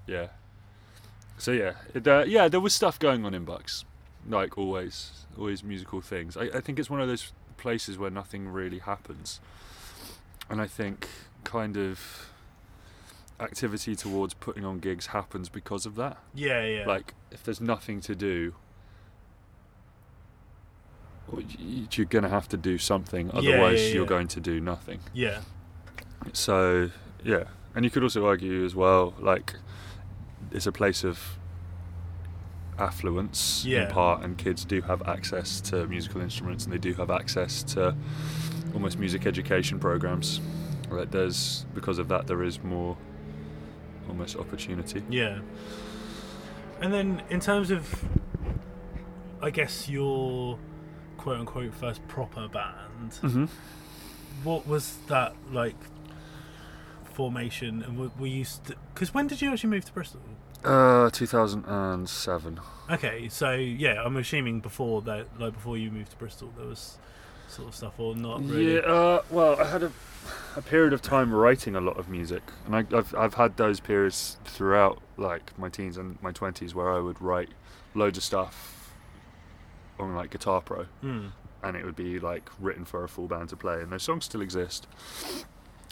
[0.06, 0.28] yeah.
[1.38, 3.84] So yeah, it, uh, yeah, there was stuff going on in Bucks,
[4.28, 6.36] like always, always musical things.
[6.36, 9.40] I, I think it's one of those places where nothing really happens,
[10.48, 11.08] and I think
[11.42, 12.30] kind of
[13.40, 16.18] activity towards putting on gigs happens because of that.
[16.34, 16.64] Yeah.
[16.64, 16.86] Yeah.
[16.86, 18.54] Like if there's nothing to do.
[21.58, 24.08] You're gonna have to do something, Yeah, otherwise yeah, you're yeah.
[24.08, 25.00] going to do nothing.
[25.12, 25.40] Yeah.
[26.32, 26.90] So
[27.24, 29.54] yeah, and you could also argue as well, like
[30.52, 31.38] it's a place of
[32.78, 37.10] affluence in part, and kids do have access to musical instruments, and they do have
[37.10, 37.94] access to
[38.74, 40.40] almost music education programs.
[40.90, 42.96] Like there's because of that, there is more
[44.08, 45.02] almost opportunity.
[45.08, 45.40] Yeah.
[46.80, 48.04] And then in terms of,
[49.40, 50.58] I guess your
[51.24, 53.46] quote unquote first proper band, Mm-hmm.
[54.44, 55.74] what was that like
[57.14, 57.82] formation?
[57.82, 58.44] And were, were you
[58.94, 60.20] because when did you actually move to Bristol?
[60.62, 62.60] Uh, 2007.
[62.90, 66.98] Okay, so yeah, I'm assuming before that, like before you moved to Bristol, there was
[67.48, 68.74] sort of stuff, or not really.
[68.74, 69.92] Yeah, uh, well, I had a,
[70.56, 73.80] a period of time writing a lot of music, and I, I've I've had those
[73.80, 77.48] periods throughout, like my teens and my twenties, where I would write
[77.94, 78.83] loads of stuff
[79.98, 81.28] on like Guitar Pro, Hmm.
[81.62, 84.24] and it would be like written for a full band to play, and those songs
[84.26, 84.86] still exist.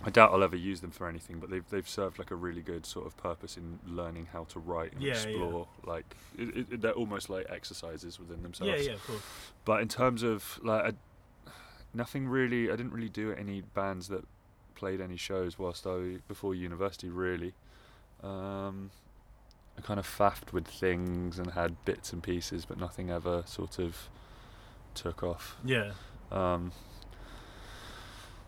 [0.05, 2.61] I doubt I'll ever use them for anything, but they've they've served like a really
[2.63, 5.23] good sort of purpose in learning how to write and Yeah, yeah.
[5.29, 5.69] explore.
[5.87, 8.73] Like it, it, they're almost like exercises within themselves.
[8.83, 9.23] Yeah, yeah, of course.
[9.65, 10.85] But in terms of like,
[11.47, 11.51] I,
[11.95, 12.69] nothing really.
[12.69, 14.25] I didn't really do any bands that
[14.75, 17.09] played any shows whilst I before university.
[17.09, 17.55] Really,
[18.25, 18.91] um,
[19.77, 23.79] I kind of faffed with things and had bits and pieces, but nothing ever sort
[23.79, 24.09] of
[24.95, 25.57] took off.
[25.65, 25.93] Yeah.
[26.31, 26.73] Um,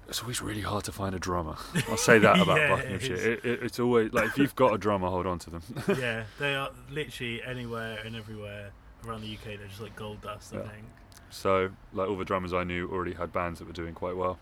[0.07, 1.57] it's always really hard to find a drummer.
[1.89, 3.17] I'll say that about Yeah, Buckinghamshire.
[3.17, 5.63] It, it, it's always like if you've got a drummer, hold on to them.
[5.99, 8.71] yeah, they are literally anywhere and everywhere
[9.07, 9.59] around the UK.
[9.59, 10.53] They're just like gold dust.
[10.55, 10.63] I Yeah.
[10.69, 10.85] think.
[11.31, 14.39] So like all the drummers I knew already had bands that were doing quite well.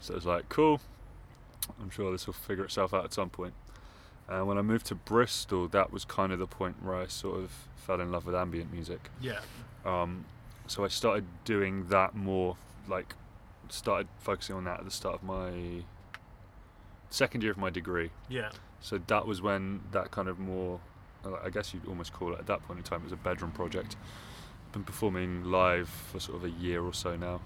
[0.00, 0.80] So it was like cool.
[1.80, 3.54] I'm sure this will figure itself out at some point.
[4.30, 7.38] And when I moved to Bristol, that was kind of the point where I sort
[7.38, 9.10] of fell in love with ambient music.
[9.20, 9.40] Yeah.
[9.84, 10.24] Um,
[10.68, 12.56] so I started doing that more,
[12.88, 13.16] like,
[13.68, 15.82] started focusing on that at the start of my
[17.10, 18.10] second year of my degree.
[18.28, 18.50] Yeah.
[18.80, 20.78] So that was when that kind of more,
[21.24, 23.16] uh, I guess you'd almost call it at that point in time, it was a
[23.16, 23.96] bedroom project.
[24.66, 27.40] I've Been performing live for sort of a year or so now.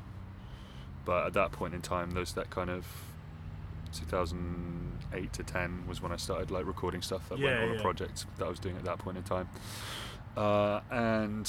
[1.07, 2.87] But at that point in time, those that kind of
[3.95, 7.75] 2008 to 10 was when I started like recording stuff that went Yeah, on a
[7.75, 7.83] yeah.
[7.83, 9.49] project that I was doing at that point in time.
[10.37, 11.49] Uh, and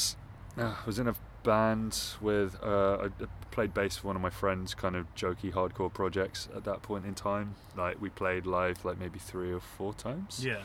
[0.57, 4.21] uh, I was in a band with uh, I I played bass for one of
[4.21, 7.55] my friends' kind of jokey hardcore projects at that point in time.
[7.77, 10.43] Like we played live like maybe three or four times.
[10.45, 10.61] Yeah.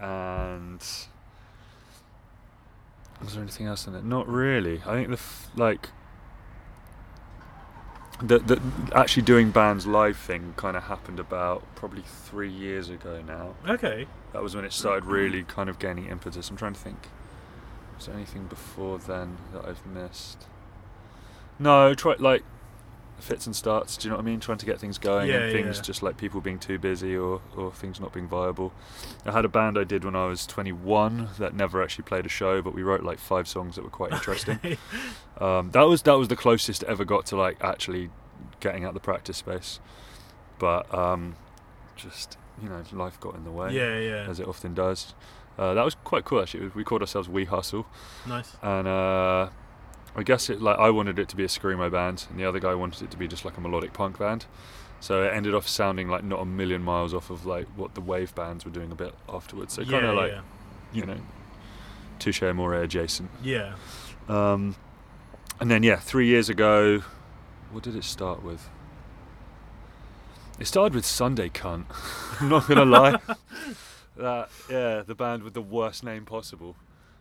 [0.00, 0.80] And
[3.22, 4.04] was there anything else in it?
[4.04, 4.82] Not really.
[4.84, 5.88] I think the f- like
[8.22, 8.62] the the
[8.94, 13.54] actually doing bands live thing kind of happened about probably three years ago now.
[13.68, 14.06] Okay.
[14.32, 16.50] That was when it started really kind of gaining impetus.
[16.50, 17.08] I'm trying to think.
[17.96, 20.46] Was there anything before then that I've missed?
[21.58, 22.42] No, try like
[23.20, 23.96] fits and starts.
[23.96, 24.40] Do you know what I mean?
[24.40, 25.82] Trying to get things going Yeah, and things yeah.
[25.82, 28.72] just like people being too busy or or things not being viable.
[29.24, 32.28] I had a band I did when I was 21 that never actually played a
[32.28, 34.58] show, but we wrote like five songs that were quite interesting.
[35.40, 38.10] um, that was that was the closest it ever got to like actually
[38.60, 39.80] getting out the practice space.
[40.58, 41.36] But um,
[41.96, 43.98] just you know, life got in the way yeah.
[43.98, 44.26] Yeah.
[44.28, 45.14] as it often does.
[45.58, 46.68] Uh, that was quite cool actually.
[46.74, 47.86] We called ourselves We Hustle,
[48.26, 48.56] Nice.
[48.62, 49.48] and uh,
[50.16, 52.60] I guess it like I wanted it to be a screamo band, and the other
[52.60, 54.46] guy wanted it to be just like a melodic punk band.
[55.00, 58.00] So it ended up sounding like not a million miles off of like what the
[58.00, 59.74] wave bands were doing a bit afterwards.
[59.74, 59.90] So yeah.
[59.90, 60.40] kind of like yeah.
[60.92, 61.18] you know,
[62.18, 63.30] Touché Amoré adjacent.
[63.42, 63.74] Yeah.
[64.28, 64.76] Um,
[65.60, 67.02] and then yeah, three years ago,
[67.70, 68.70] what did it start with?
[70.58, 71.86] It started with Sunday Cunt.
[72.40, 73.18] I'm not gonna lie.
[74.16, 76.76] that yeah, the band with the worst name possible,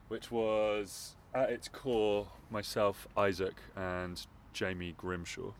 [0.07, 5.51] which was at its core myself, Isaac, and Jamie Grimshaw.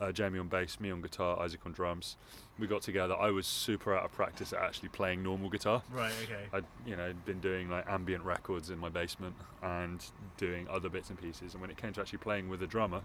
[0.00, 2.16] Uh, Jamie on bass, me on guitar, Isaac on drums.
[2.56, 3.16] We got together.
[3.16, 5.82] I was super out of practice at actually playing normal guitar.
[5.92, 6.12] Right.
[6.22, 6.44] Okay.
[6.52, 10.04] I'd you know been doing like ambient records in my basement and
[10.36, 11.54] doing other bits and pieces.
[11.54, 13.02] And when it came to actually playing with a drummer,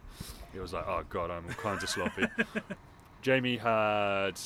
[0.53, 2.25] it was like, oh god, I'm all kinds of sloppy.
[3.23, 4.39] Jamie had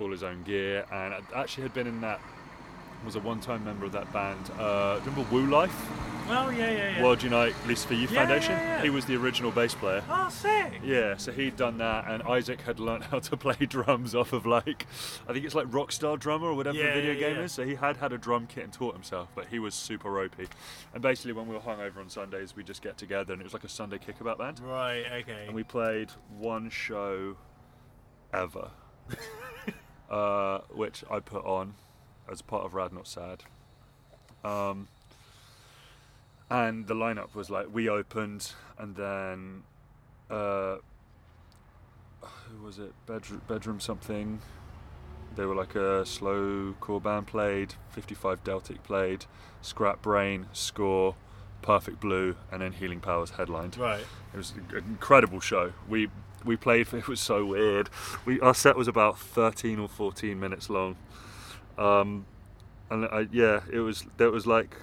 [0.00, 2.20] all his own gear and actually had been in that.
[3.04, 4.50] Was a one-time member of that band.
[4.58, 5.70] Uh, remember WULYF?
[6.28, 6.70] Oh yeah.
[6.70, 6.96] Yeah.
[6.96, 7.02] Yeah.
[7.02, 8.52] World Unite Lucifer Youth Yeah, Foundation.
[8.52, 8.82] yeah, yeah.
[8.82, 10.02] He was the original bass player.
[10.08, 10.80] oh, sick.
[10.82, 14.44] Yeah, so he'd done that, and Isaac had learned how to play drums off of
[14.46, 14.86] like,
[15.28, 17.52] I think it's like Rockstar Drummer or whatever the video game is.
[17.52, 20.48] So he had had a drum kit and taught himself, but he was super ropey.
[20.94, 23.52] And basically, when we were hungover on Sundays, we just get together, and it was
[23.52, 25.04] like a Sunday kickabout band, Right.
[25.22, 25.44] Okay.
[25.46, 27.36] and we played one show
[28.32, 28.70] ever,
[30.10, 31.74] uh, which I put on
[32.30, 33.44] as part of Rad Not Sad.
[34.44, 34.88] Um,
[36.50, 39.62] and the lineup was like we opened, and then
[40.30, 40.76] uh,
[42.22, 42.92] who was it?
[43.06, 44.40] Bedroom, bedroom something.
[45.34, 47.74] They were like a slow core band played.
[47.90, 49.26] 55 Deltic played.
[49.60, 51.14] Scrap Brain score.
[51.62, 53.76] Perfect Blue, and then Healing Powers headlined.
[53.76, 54.04] right.
[54.32, 55.72] It was an incredible show.
[55.88, 56.08] We
[56.44, 56.86] we played.
[56.92, 57.90] It was so weird.
[58.24, 60.96] We our set was about 13 or 14 minutes long.
[61.76, 62.26] Um,
[62.88, 64.06] and I, yeah, it was.
[64.16, 64.76] There was like.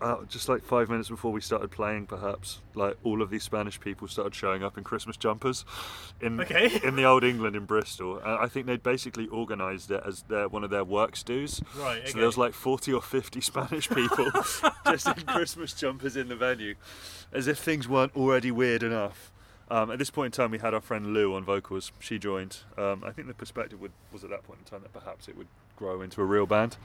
[0.00, 3.80] Uh, just like five minutes before we started playing, perhaps like all of these Spanish
[3.80, 5.64] people started showing up in Christmas jumpers,
[6.20, 6.80] in Okay.
[6.84, 8.20] in the old England in Bristol.
[8.24, 11.60] Uh, I think they'd basically organised it as their one of their works dues.
[11.76, 11.98] Right.
[12.02, 12.10] Okay.
[12.10, 14.30] So there was like 40 or 50 Spanish people
[14.86, 16.76] just in Christmas jumpers in the venue,
[17.32, 19.32] as if things weren't already weird enough.
[19.70, 21.92] Um, at this point in time, we had our friend Lou on vocals.
[21.98, 22.58] She joined.
[22.78, 25.36] Um, I think the perspective would, was at that point in time that perhaps it
[25.36, 26.76] would grow into a real band.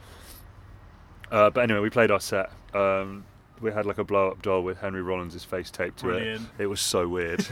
[1.34, 2.52] Uh, but anyway, we played our set.
[2.74, 3.24] Um,
[3.60, 6.12] we had like a blow up doll with Henry Rollins' face taped to it.
[6.12, 6.48] Brilliant.
[6.58, 7.40] It was so weird.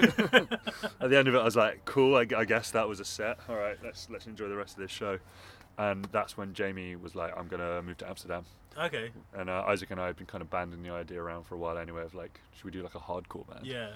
[1.00, 3.04] At the end of it, I was like, "Cool, I, I guess that was a
[3.04, 3.38] set.
[3.48, 5.18] All right, let's let's enjoy the rest of this show."
[5.78, 8.44] And that's when Jamie was like, "I'm gonna move to Amsterdam."
[8.78, 9.10] Okay.
[9.34, 11.58] And uh, Isaac and I had been kind of banding the idea around for a
[11.58, 13.66] while anyway of like, should we do like a hardcore band?
[13.66, 13.90] Yeah.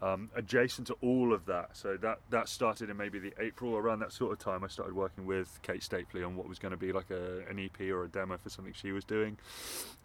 [0.00, 3.98] Um, adjacent to all of that, so that that started in maybe the April around
[4.00, 4.62] that sort of time.
[4.62, 7.58] I started working with Kate Stapley on what was going to be like a, an
[7.58, 9.38] EP or a demo for something she was doing,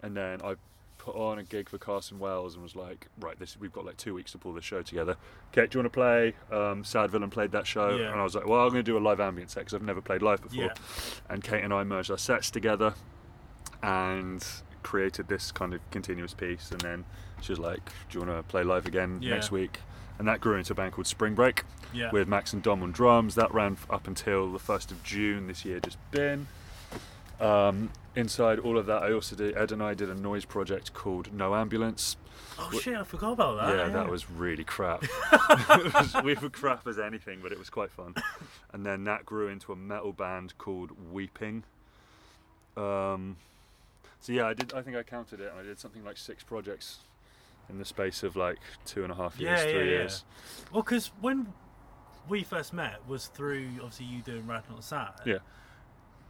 [0.02, 0.56] and then I
[0.98, 3.98] put on a gig for Carson Wells and was like, right, this we've got like
[3.98, 5.16] two weeks to pull this show together.
[5.52, 6.34] Kate, do you want to play?
[6.50, 8.10] Um, Sad Villain played that show, Yeah.
[8.10, 9.82] and I was like, well, I'm going to do a live ambient set because I've
[9.82, 10.64] never played live before.
[10.64, 10.74] Yeah.
[11.28, 12.94] And Kate and I merged our sets together
[13.82, 14.44] and
[14.82, 16.70] created this kind of continuous piece.
[16.70, 17.04] And then
[17.44, 19.34] she was like, do you want to play live again Yeah.
[19.34, 19.78] next week?
[20.18, 22.10] And that grew into a band called Spring Break Yeah.
[22.12, 23.34] with Max and Dom on drums.
[23.34, 26.46] That ran up until the 1st of June this year, just been.
[27.40, 30.94] Um, inside all of that, I also did, Ed and I did a noise project
[30.94, 32.16] called No Ambulance.
[32.58, 32.96] oh shit!
[32.96, 33.76] I forgot about that.
[33.76, 35.02] yeah, that was really crap.
[35.68, 38.14] Was- we were crap as anything, but it was quite fun.
[38.72, 41.64] And then that grew into a metal band called Weeping.
[42.76, 43.36] Um,
[44.20, 44.72] so yeah, I did.
[44.72, 46.98] I think I counted it, and I did something like six projects
[47.68, 49.90] in the space of like two and a half years, Yeah, three yeah, yeah.
[49.90, 50.24] years.
[50.72, 51.52] Well, because when
[52.28, 55.12] we first met was through obviously you doing Rad Not Sad.
[55.24, 55.38] Yeah.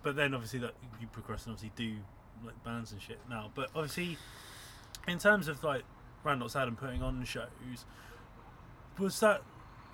[0.03, 1.97] But then obviously that you progress and obviously do
[2.45, 3.51] like bands and shit now.
[3.55, 4.19] But obviously,
[5.09, 5.83] in terms of like
[6.23, 7.47] Rad Not Sad and putting on shows,
[8.99, 9.43] was that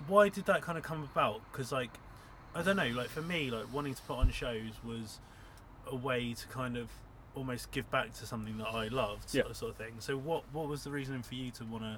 [0.07, 1.41] why did that kind of come about?
[1.51, 1.91] Because like
[2.53, 5.19] I don't know, like for me, like wanting to put on shows was
[5.87, 6.89] a way to kind of
[7.35, 9.41] almost give back to something that I loved, Yeah.
[9.43, 9.93] sort, of, sort of thing.
[9.99, 11.97] So what what was the reasoning for you to want to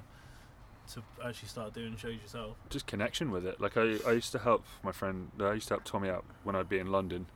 [0.94, 2.56] to actually start doing shows yourself?
[2.70, 3.60] just connection with it.
[3.60, 5.30] Like I, I used to help my friend.
[5.40, 7.26] I used to help Tommy out when I'd be in London,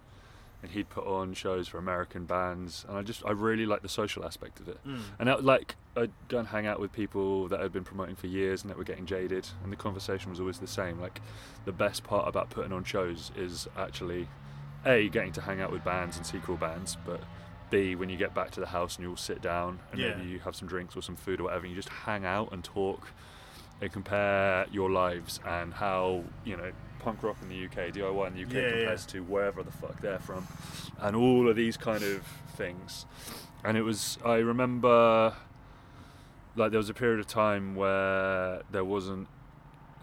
[0.62, 3.88] and he'd put on shows for American bands, and I just I really liked the
[3.88, 4.78] social aspect of it.
[4.86, 5.00] Mm.
[5.18, 8.26] And that, like I'd go and hang out with people that I'd been promoting for
[8.26, 11.00] years and that were getting jaded, and the conversation was always the same.
[11.00, 11.20] Like
[11.64, 14.28] the best part about putting on shows is actually
[14.84, 17.20] a getting to hang out with bands and see cool bands, but
[17.70, 20.14] B when you get back to the house and you all sit down and Yeah.
[20.16, 22.52] maybe you have some drinks or some food or whatever, and you just hang out
[22.52, 23.08] and talk
[23.80, 28.34] and compare your lives and how you know punk rock in the UK, DIY in
[28.34, 28.70] the UK Yeah, yeah.
[28.70, 30.46] compares to wherever the fuck they're from,
[31.00, 32.22] and all of these kind of
[32.56, 33.06] things.
[33.64, 35.34] And it was I remember
[36.56, 39.28] like there was a period of time where there wasn't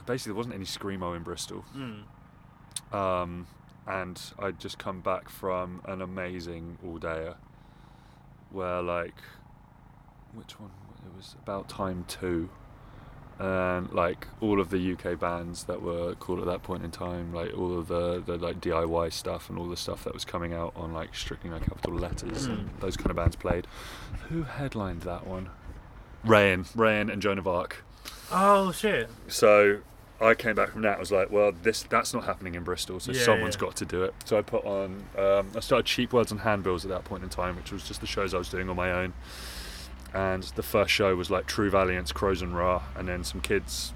[0.06, 2.04] basically there wasn't any screamo in Bristol, Mm.
[2.94, 3.48] um,
[3.88, 7.36] and I'd just come back from an amazing all dayer
[8.56, 9.14] where like
[10.34, 10.72] which one
[11.06, 12.50] it was about time two.
[13.38, 17.34] And like all of the UK bands that were cool at that point in time
[17.34, 20.54] like all of the, the like DIY stuff and all the stuff that was coming
[20.54, 22.80] out on like strictly no capital letters and Mm.
[22.80, 23.68] those kind of bands played.
[24.30, 25.50] Who headlined that one?
[26.26, 27.84] Raein Raein and Joan of Arc.
[28.32, 29.10] Oh shit!
[29.28, 29.80] so
[30.22, 30.98] I came back from that.
[30.98, 33.62] I was like, well, this that's not happening in Bristol, so Yeah, someone's yeah.
[33.62, 34.14] got to do it.
[34.26, 35.04] So I put on.
[35.18, 38.02] Um, I started Cheap Words and Handbills at that point in time, which was just
[38.02, 39.14] the shows I was doing on my own.
[40.14, 43.94] And the first show was like True Valiance, Crows and Ra, and then some kids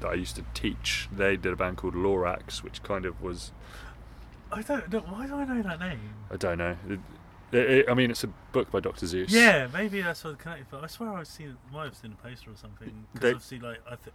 [0.00, 1.08] that I used to teach.
[1.12, 3.52] They did a band called Lorax, which kind of was
[4.50, 4.90] I don't.
[4.90, 6.00] know Why do I know that name?
[6.30, 6.76] I don't know.
[6.88, 7.00] It,
[7.52, 9.04] it, it- I mean, it's a book by Dr.
[9.04, 9.26] Seuss.
[9.30, 10.66] Yeah, maybe that's what connected.
[10.70, 13.04] But I swear I've seen, might have seen a poster or something.
[13.12, 14.14] Because obviously, like I, th-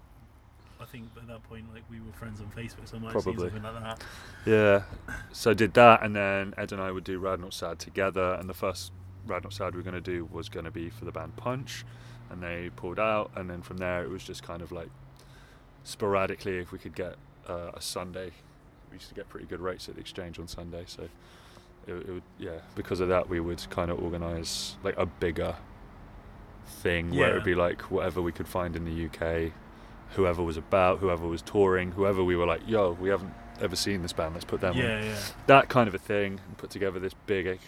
[0.84, 3.50] I think at that point, like we were friends on Facebook, so I might Probably.
[3.50, 4.04] something like that.
[4.46, 4.84] Yeah.
[5.32, 8.34] So I did that, and then Ed and I would do Rad Not Sad together.
[8.34, 8.92] And the first
[9.26, 11.38] Rad Not Sad we were going to do was going to be for the band
[11.38, 11.86] Punch,
[12.30, 13.32] and they pulled out.
[13.36, 14.90] And then from there, it was just kind of like
[15.84, 17.16] sporadically, if we could get
[17.48, 18.32] uh, a Sunday,
[18.92, 20.84] we used to get pretty good rates at the exchange on Sunday.
[20.86, 21.04] So
[21.88, 25.56] it, it would, yeah, because of that, we would kind of organise like a bigger
[26.66, 29.54] thing where it would be like whatever we could find in the UK.
[30.16, 34.02] Whoever was about, whoever was touring, whoever we were like, yo, we haven't ever seen
[34.02, 35.18] this band, let's put them on Yeah, yeah.
[35.48, 37.60] that kind of a thing and put together this big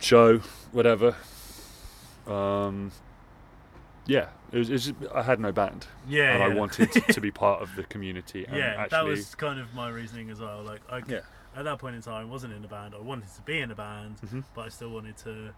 [0.00, 0.38] show
[0.72, 1.16] whatever
[2.26, 2.92] um
[4.06, 7.20] yeah it was, it was just, i had no band Yeah, and i wanted to
[7.20, 10.40] be part of the community and yeah, actually that was kind of my reasoning as
[10.40, 10.62] well.
[10.62, 11.20] Like, I, yeah
[11.56, 12.94] at that point in time, I wasn't in a band.
[12.96, 14.42] I wanted to be in a band, Mhm.
[14.56, 15.54] but I still wanted to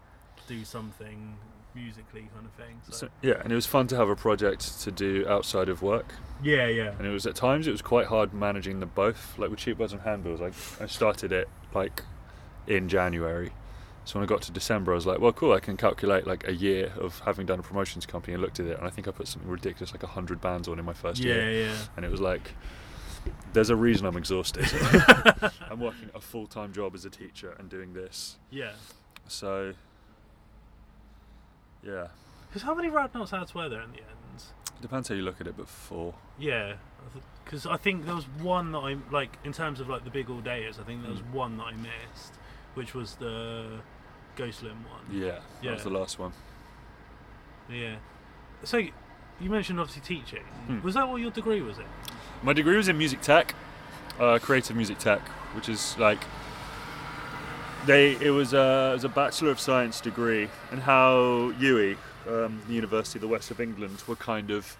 [0.47, 1.37] do something
[1.75, 2.81] musically, kind of thing.
[2.89, 5.81] So, so, yeah and it was fun to have a project to do outside of
[5.81, 9.37] work yeah, yeah, and it was at times it was quite hard managing them both
[9.37, 12.03] like with cheap words and handbills like i started it like
[12.67, 13.51] in january
[14.05, 16.47] so when i got to december i was like well cool i can calculate like
[16.47, 19.07] a year of having done a promotions company and looked at it and i think
[19.07, 21.71] i put something ridiculous like 100 bands on in my first yeah, year yeah.
[21.71, 21.77] Yeah.
[21.95, 22.53] And it was like
[23.53, 24.65] there's a reason i'm exhausted
[25.69, 28.71] i'm working a full-time job as a teacher and doing this Yeah.
[29.27, 29.73] so
[31.83, 32.07] yeah
[32.49, 34.43] Because how many notes ads were there in the end?
[34.75, 36.73] it depends how you look at it but four Yeah,
[37.43, 40.29] because I think there was one that I like in terms of like the big
[40.29, 40.79] all dayers.
[40.79, 41.31] I think there was Mm.
[41.31, 42.33] one that I missed,
[42.75, 43.79] which was the
[44.37, 45.05] Ghostlim one.
[45.11, 46.33] yeah that was the last one
[47.69, 47.95] Yeah.
[48.63, 50.43] So, you mentioned obviously teaching.
[50.67, 50.81] Hmm.
[50.81, 51.85] Was that what your degree was in?
[52.43, 53.53] My degree was in music tech,
[54.19, 55.21] uh, creative music tech,
[55.55, 56.23] which is like
[57.87, 58.11] they.
[58.17, 62.73] It was a, it was a bachelor of science degree, and how UWE, um, the
[62.73, 64.77] University of the West of England, were kind of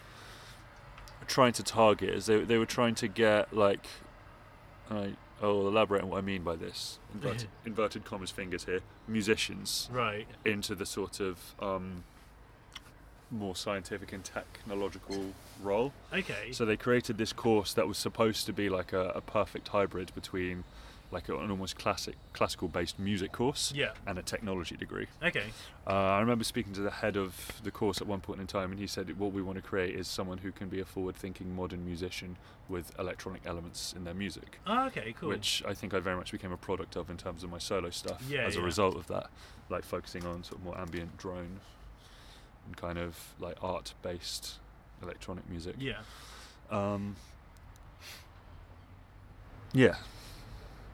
[1.28, 3.86] trying to target is they they were trying to get like.
[4.90, 6.98] I I'll elaborate on what I mean by this.
[7.14, 8.80] Inverted, inverted commas fingers here.
[9.08, 10.26] Musicians Right.
[10.44, 12.04] into the sort of um,
[13.30, 15.94] more scientific and technological role.
[16.12, 16.52] Okay.
[16.54, 20.12] So they created this course that was supposed to be like a, a perfect hybrid
[20.16, 20.64] between
[21.10, 23.92] like an almost classic classical based music course yeah.
[24.06, 25.08] and a technology degree.
[25.24, 25.46] Okay.
[25.86, 28.72] Uh, I remember speaking to the head of the course at one point in time,
[28.72, 31.56] and he said what we want to create is someone who can be a forward-thinking
[31.56, 32.36] modern musician
[32.68, 35.16] with electronic elements in their music, Oh, okay.
[35.18, 35.30] Cool.
[35.30, 37.90] which I think I very much became a product of in terms of my solo
[37.90, 39.30] stuff Yeah, as a result of that,
[39.70, 41.62] like focusing on sort of more ambient drone
[42.66, 44.56] and kind of like art-based
[45.02, 45.76] electronic music.
[45.80, 46.00] Yeah.
[46.70, 47.16] Um,
[49.74, 49.96] yeah.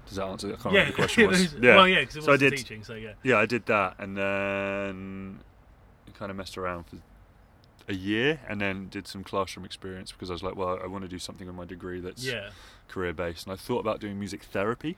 [0.07, 0.47] Does that answer?
[0.47, 0.81] I can't yeah.
[0.81, 1.53] remember the question was.
[1.55, 1.75] yeah.
[1.75, 2.83] Well, yeah, because it was So I did- teaching.
[2.83, 3.13] So yeah.
[3.23, 5.39] Yeah, I did that, and then
[6.17, 6.97] kind of messed around for
[7.89, 11.03] a year, and then did some classroom experience because I was like, well, I want
[11.03, 12.49] to do something with my degree that's Yeah.
[12.87, 14.97] career based, and I thought about doing music therapy,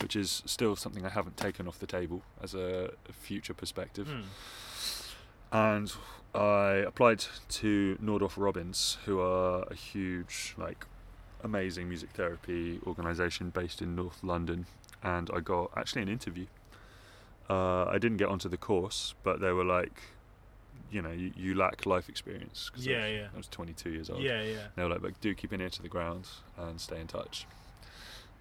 [0.00, 4.08] which is still something I haven't taken off the table as a, a future perspective.
[4.08, 4.22] Hmm.
[5.52, 5.92] and
[6.34, 10.84] I applied to Nordoff Robbins, who are a huge, like,
[11.46, 14.66] amazing music therapy organisation based in North London,
[15.02, 16.46] and I got actually an interview.
[17.48, 20.02] Uh, I didn't get onto the course, but they were like,
[20.90, 22.68] you know, you, you lack life experience.
[22.70, 23.28] 'cause I Yeah, was, yeah.
[23.32, 24.22] I was 22 years old.
[24.22, 24.42] Yeah.
[24.42, 24.66] Yeah.
[24.74, 26.26] They were like, but do keep an ear to the ground
[26.58, 27.46] and stay in touch,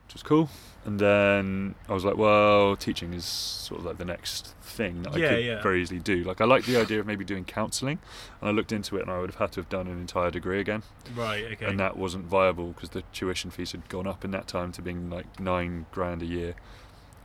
[0.06, 0.49] which was cool.
[0.86, 5.18] And then I was like, well, teaching is sort of like the next thing that
[5.18, 5.62] Yeah, I could yeah.
[5.64, 6.24] very easily do.
[6.24, 7.97] Like, I like the idea of maybe doing counselling,
[8.39, 10.30] and I looked into it, and I would have had to have done an entire
[10.30, 10.84] degree again,
[11.16, 11.43] Right.
[11.53, 11.66] Okay.
[11.66, 14.82] and that wasn't viable because the tuition fees had gone up in that time to
[14.84, 16.53] being like nine grand a year.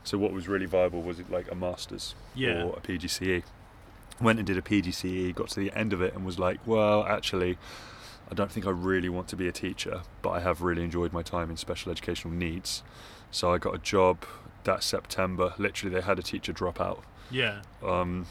[0.05, 2.63] So what was really viable was it like a masters Yeah.
[2.65, 3.43] or a PGCE.
[4.23, 7.05] Went and did a PGCE, got to the end of it, and was like, well,
[7.05, 7.59] actually,
[8.31, 11.13] I don't think I really want to be a teacher, but I have really enjoyed
[11.13, 12.83] my time in special educational needs.
[13.31, 14.25] So I got a job
[14.65, 15.55] that September.
[15.59, 17.03] Literally, they had a teacher drop out.
[17.31, 17.63] yeah.
[17.85, 18.27] Um,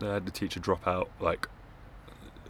[0.00, 1.46] they had the teacher drop out like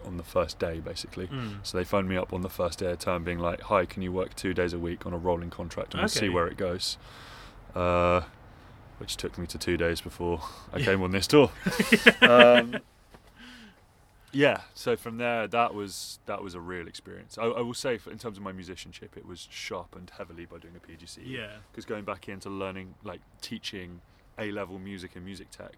[0.07, 1.27] on the first day, basically.
[1.27, 1.57] Mm.
[1.63, 4.03] So they phoned me up on the first day of term, being like, "Hi, can
[4.03, 6.57] you work two days a week on a rolling contract, and we'll see where it
[6.57, 6.97] goes."
[7.75, 8.23] Uh,
[8.99, 10.41] which took me to two days before
[10.73, 10.85] I Yeah.
[10.87, 11.51] came on this tour.
[12.23, 12.77] um,
[14.33, 17.37] yeah, so from there, that was that was a real experience.
[17.39, 20.59] I, I will say, for, in terms of my musicianship, it was sharpened heavily by
[20.59, 21.23] doing a PGCE.
[21.27, 21.49] Yeah.
[21.71, 24.01] Because going back into learning, like teaching
[24.39, 25.77] A level music and music tech,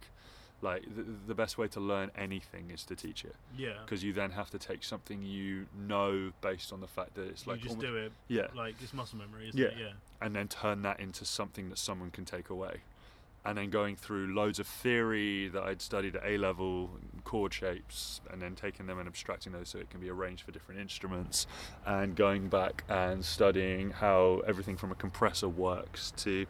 [0.60, 3.72] like the, the best way to learn anything is to teach it Yeah.
[3.84, 7.44] because you then have to take something you know based on the fact that it's
[7.46, 9.66] You like just almo- do it yeah like it's muscle memory, isn't Yeah.
[9.68, 9.74] it?
[9.80, 9.92] Yeah.
[10.20, 12.82] and then turn that into something that someone can take away
[13.44, 16.90] and then going through loads of theory that I'd studied at A level
[17.24, 20.52] chord shapes and then taking them and abstracting those so it can be arranged for
[20.52, 21.46] different instruments
[21.84, 26.46] and going back and studying how everything from a compressor works to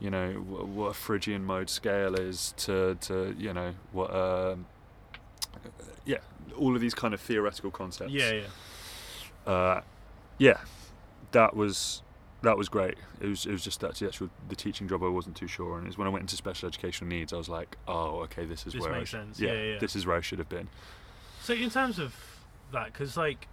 [0.00, 4.66] you know what a Phrygian mode scale is to to you know what um
[6.04, 6.18] yeah
[6.56, 8.32] all of these kind of theoretical concepts Yeah.
[8.32, 9.52] Yeah.
[9.52, 9.80] uh,
[10.38, 10.58] yeah,
[11.32, 12.02] that was
[12.42, 12.96] that was great.
[13.20, 15.76] It was it was just that the actual the teaching job I wasn't too sure,
[15.78, 18.44] and it was when I went into special educational needs, I was like, oh, okay,
[18.44, 19.40] this is This where I makes should, sense.
[19.40, 19.78] Yeah, yeah.
[19.78, 20.68] this is where I should have been.
[21.42, 22.14] So in terms of
[22.72, 23.48] that, because like,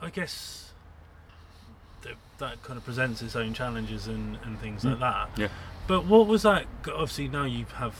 [0.00, 0.72] I guess
[2.02, 4.90] th- that kind of presents its own challenges and, and things Mm.
[4.92, 5.30] like that.
[5.38, 5.48] Yeah.
[5.86, 6.66] But what was that?
[6.88, 7.94] Obviously now you have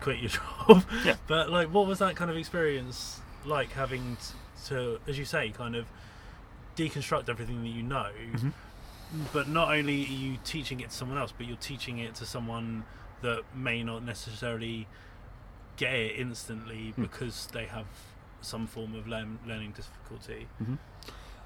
[0.00, 0.30] quit your
[0.68, 0.84] job.
[1.04, 1.16] Yeah.
[1.26, 4.34] But like, what was that kind of experience like having t-
[4.68, 5.86] to, as you say, kind of
[6.76, 8.52] deconstruct everything that you know, Mhm.
[9.32, 12.26] But not only are you teaching it to someone else, but you're teaching it to
[12.26, 12.84] someone
[13.22, 14.86] that may not necessarily
[15.76, 17.02] get it instantly Hmm.
[17.02, 17.86] because they have
[18.40, 20.48] some form of learn, learning difficulty.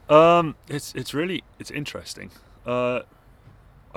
[0.08, 2.30] Um, it's it's really it's interesting.
[2.64, 3.00] Uh,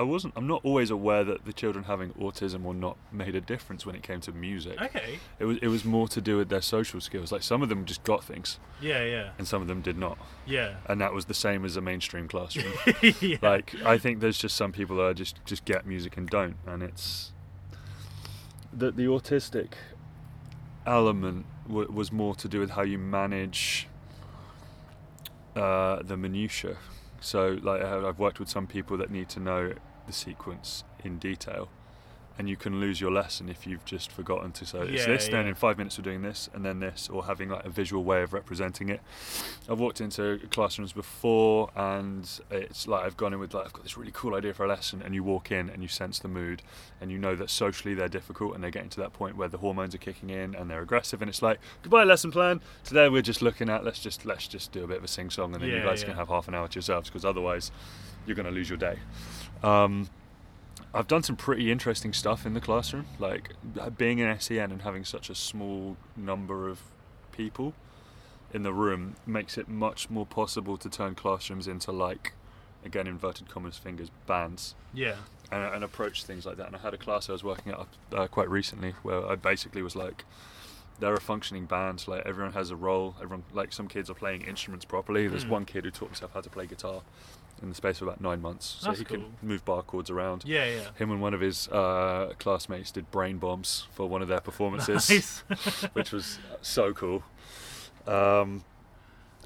[0.00, 0.32] I wasn't.
[0.34, 3.94] I'm not always aware that the children having autism or not made a difference when
[3.94, 4.80] it came to music.
[4.80, 5.18] Okay.
[5.38, 7.30] It was it was more to do with their social skills.
[7.30, 10.16] Like some of them just got things, Yeah, yeah, and some of them did not,
[10.46, 10.76] yeah.
[10.86, 12.72] and that was the same as a mainstream classroom.
[13.20, 13.36] yeah.
[13.42, 16.56] like I think there's just some people that are just just get music and don't,
[16.66, 17.32] and it's
[18.72, 19.72] the the autistic
[20.86, 23.86] element w- was more to do with how you manage
[25.54, 26.78] uh, the minutia.
[27.20, 29.74] So like I've worked with some people that need to know
[30.10, 31.68] the sequence in detail,
[32.40, 35.28] and you can lose your lesson if you've just forgotten to say it's Yeah, this.
[35.28, 38.02] Then in five minutes we're doing this, and then this, or having like a visual
[38.02, 39.02] way of representing it.
[39.68, 43.82] I've walked into classrooms before, and it's like I've gone in with like I've got
[43.82, 46.28] this really cool idea for a lesson, and you walk in and you sense the
[46.28, 46.62] mood,
[46.98, 49.58] and you know that socially they're difficult, and they're getting to that point where the
[49.58, 52.62] hormones are kicking in and they're aggressive, and it's like goodbye lesson plan.
[52.84, 55.28] Today we're just looking at let's just let's just do a bit of a sing
[55.28, 56.08] song, and then you guys yeah.
[56.08, 57.70] can have half an hour to yourselves because otherwise
[58.24, 58.98] you're going to lose your day.
[59.62, 60.08] Um,
[60.92, 63.54] I've done some pretty interesting stuff in the classroom, like
[63.96, 66.80] being in SEN and having such a small number of
[67.32, 67.74] people
[68.52, 72.32] in the room makes it much more possible to turn classrooms into like,
[72.84, 75.14] again inverted commas fingers bands Yeah.
[75.52, 76.66] and, and approach things like that.
[76.66, 77.86] And I had a class I was working at
[78.18, 80.24] uh, quite recently where I basically was like,
[80.98, 82.06] they're a functioning band.
[82.08, 83.14] Like everyone has a role.
[83.22, 85.28] Everyone like some kids are playing instruments properly.
[85.28, 85.50] There's Mm.
[85.50, 87.02] one kid who taught himself how to play guitar
[87.62, 89.18] in the space of about nine months, so That's he cool.
[89.18, 90.44] can move bar chords around.
[90.46, 90.80] Yeah, yeah.
[90.96, 95.10] Him and one of his uh, classmates did brain bombs for one of their performances,
[95.10, 95.42] Nice.
[95.92, 97.22] which was so cool.
[98.06, 98.64] Um,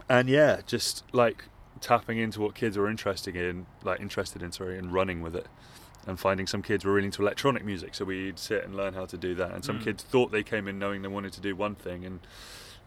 [0.09, 1.45] and yeah, just like
[1.81, 5.47] tapping into what kids are interested in, like interested in, sorry, and running with it.
[6.07, 9.07] And finding some kids were really into electronic music, so we'd sit and learn how
[9.07, 9.53] to do that.
[9.53, 9.85] And some Mm.
[9.85, 12.21] kids thought they came in knowing they wanted to do one thing, and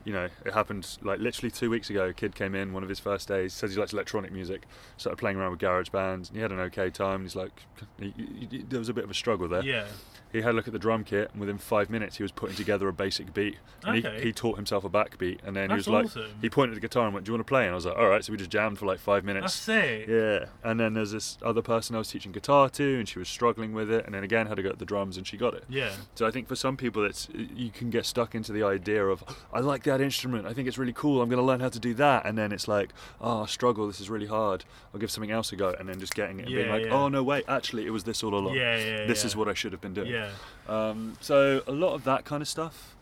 [0.07, 2.05] you know, it happened like literally two weeks ago.
[2.07, 4.63] A kid came in one of his first days, says he likes electronic music,
[4.95, 7.15] started playing around with garage bands, and he had an okay time.
[7.15, 7.63] And he's like,
[7.99, 9.63] he, he- he- there was a bit of a struggle there.
[9.63, 9.85] yeah.
[10.33, 12.55] He had a look at the drum kit, and within five minutes, he was putting
[12.57, 13.57] together a basic beat.
[13.85, 14.17] And Okay.
[14.19, 16.31] he, he taught himself a backbeat, and then he That's was like, awesome.
[16.41, 17.85] he pointed at the guitar and went, "Do you want to play?" And I was
[17.85, 19.43] like, "All right." So we just jammed for like five minutes.
[19.43, 20.05] That's sick.
[20.09, 23.29] Yeah, and then there's this other person I was teaching guitar to, and she was
[23.29, 25.53] struggling with it, and then again had to go at the drums, and she got
[25.53, 25.63] it.
[25.69, 25.91] Yeah.
[26.15, 29.23] So I think for some people, it's you can get stuck into the idea of
[29.53, 31.79] I like that instrument, I think it's really cool, I'm going to learn how to
[31.79, 35.31] do that, and then it's like, oh, struggle, this is really hard, I'll give something
[35.31, 36.93] else a go, and then just getting it and being like, yeah.
[36.93, 38.55] oh no, wait, actually it was this all along.
[38.55, 39.27] Yeah, yeah, This yeah.
[39.27, 40.11] is what I should have been doing.
[40.11, 40.29] Yeah.
[40.67, 42.95] Um, so a lot of that kind of stuff,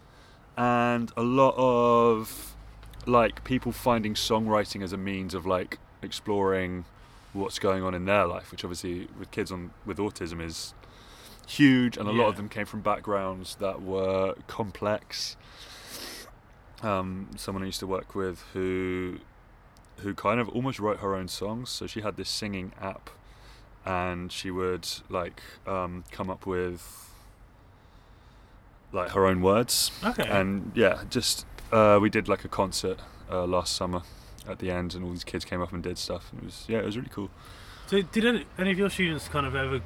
[0.58, 2.56] and a lot of
[3.06, 6.86] like people finding songwriting as a means of like exploring
[7.34, 10.74] what's going on in their life, which obviously with kids on with autism is
[11.48, 15.36] huge, and a lot of them came from backgrounds that were complex.
[16.84, 19.20] Um, someone I used to work with who
[20.00, 21.70] who kind of almost wrote her own songs.
[21.70, 23.10] So she had this singing app,
[23.86, 27.12] and she would like um, come up with
[28.92, 29.92] like her own words.
[30.04, 30.28] Okay.
[30.28, 33.00] And yeah, just uh, we did like a concert
[33.32, 34.02] uh, last summer
[34.48, 36.32] at the end, and all these kids came up and did stuff.
[36.32, 37.30] And it was yeah, it was really cool.
[37.88, 39.80] So, did any, any of your students kind of ever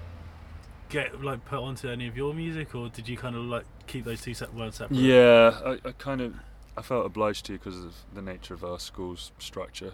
[0.89, 4.05] get like put onto any of your music, or did you kind of like keep
[4.05, 4.99] those two set words separate?
[4.99, 6.33] Yeah, I, I kind of
[6.79, 9.93] I felt obliged to because of the nature of our school's structure,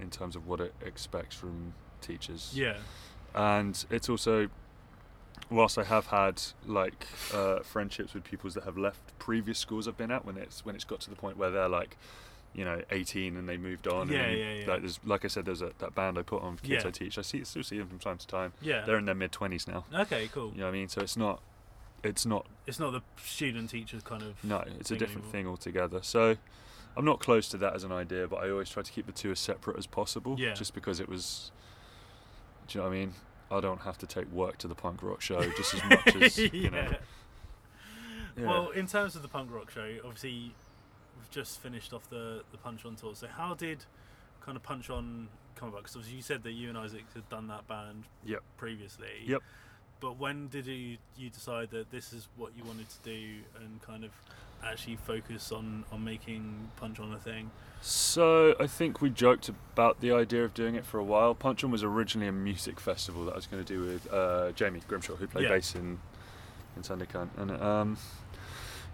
[0.00, 2.52] in terms of what it expects from teachers.
[2.54, 2.76] Yeah.
[3.34, 4.48] and it's also
[5.50, 9.96] whilst I have had like uh, friendships with pupils that have left previous schools I've
[9.96, 11.96] been at when it's when it's got to the point where they're like
[12.54, 14.70] you know 18 and they moved on Yeah, and yeah, yeah.
[14.70, 16.88] like there's like I said there's a, that band I put on for kids Yeah.
[16.88, 18.84] I teach I see still see them from time to time Yeah.
[18.84, 20.28] they're in their mid 20s now Okay.
[20.32, 20.50] Cool.
[20.54, 21.40] you know what I mean so it's not
[22.04, 24.42] it's not It's not the student teachers kind of.
[24.44, 25.32] no it's a different anymore.
[25.32, 26.36] thing altogether so
[26.96, 29.12] I'm not close to that as an idea but I always try to keep the
[29.12, 30.54] two as separate as possible Yeah.
[30.54, 31.50] just because it was
[32.68, 33.12] do you know what I mean
[33.50, 36.38] I don't have to take work to the punk rock show just as much as
[36.52, 36.96] you know Yeah.
[38.36, 38.46] Yeah.
[38.46, 40.54] Well, in terms of the punk rock show, obviously
[41.18, 43.16] we've just finished off the the Punch On tour.
[43.16, 43.84] So how did
[44.40, 45.26] kind of Punch On
[45.56, 45.82] come about?
[45.84, 48.42] Because you said that you and Isaac had done that band Yep.
[48.56, 49.08] previously.
[49.26, 49.42] Yep.
[50.00, 53.82] But when did you you decide that this is what you wanted to do and
[53.82, 54.10] kind of
[54.64, 57.50] actually focus on on making Punch On a thing?
[57.80, 61.34] So I think we joked about the idea of doing it for a while.
[61.34, 64.50] Punch On was originally a music festival that I was going to do with uh,
[64.52, 65.50] Jamie Grimshaw, who played Yeah.
[65.50, 65.98] bass in
[66.76, 67.96] in Sandakan, and um,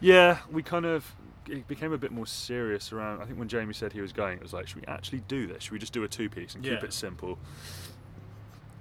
[0.00, 1.14] yeah, we kind of
[1.46, 3.20] it became a bit more serious around.
[3.20, 5.46] I think when Jamie said he was going, it was like, should we actually do
[5.46, 5.64] this?
[5.64, 7.38] Should we just do a two piece and keep it simple?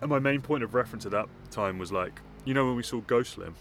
[0.04, 2.84] And my main point of reference at that time was like, you know, when we
[2.84, 3.54] saw Ghost Ghostlim,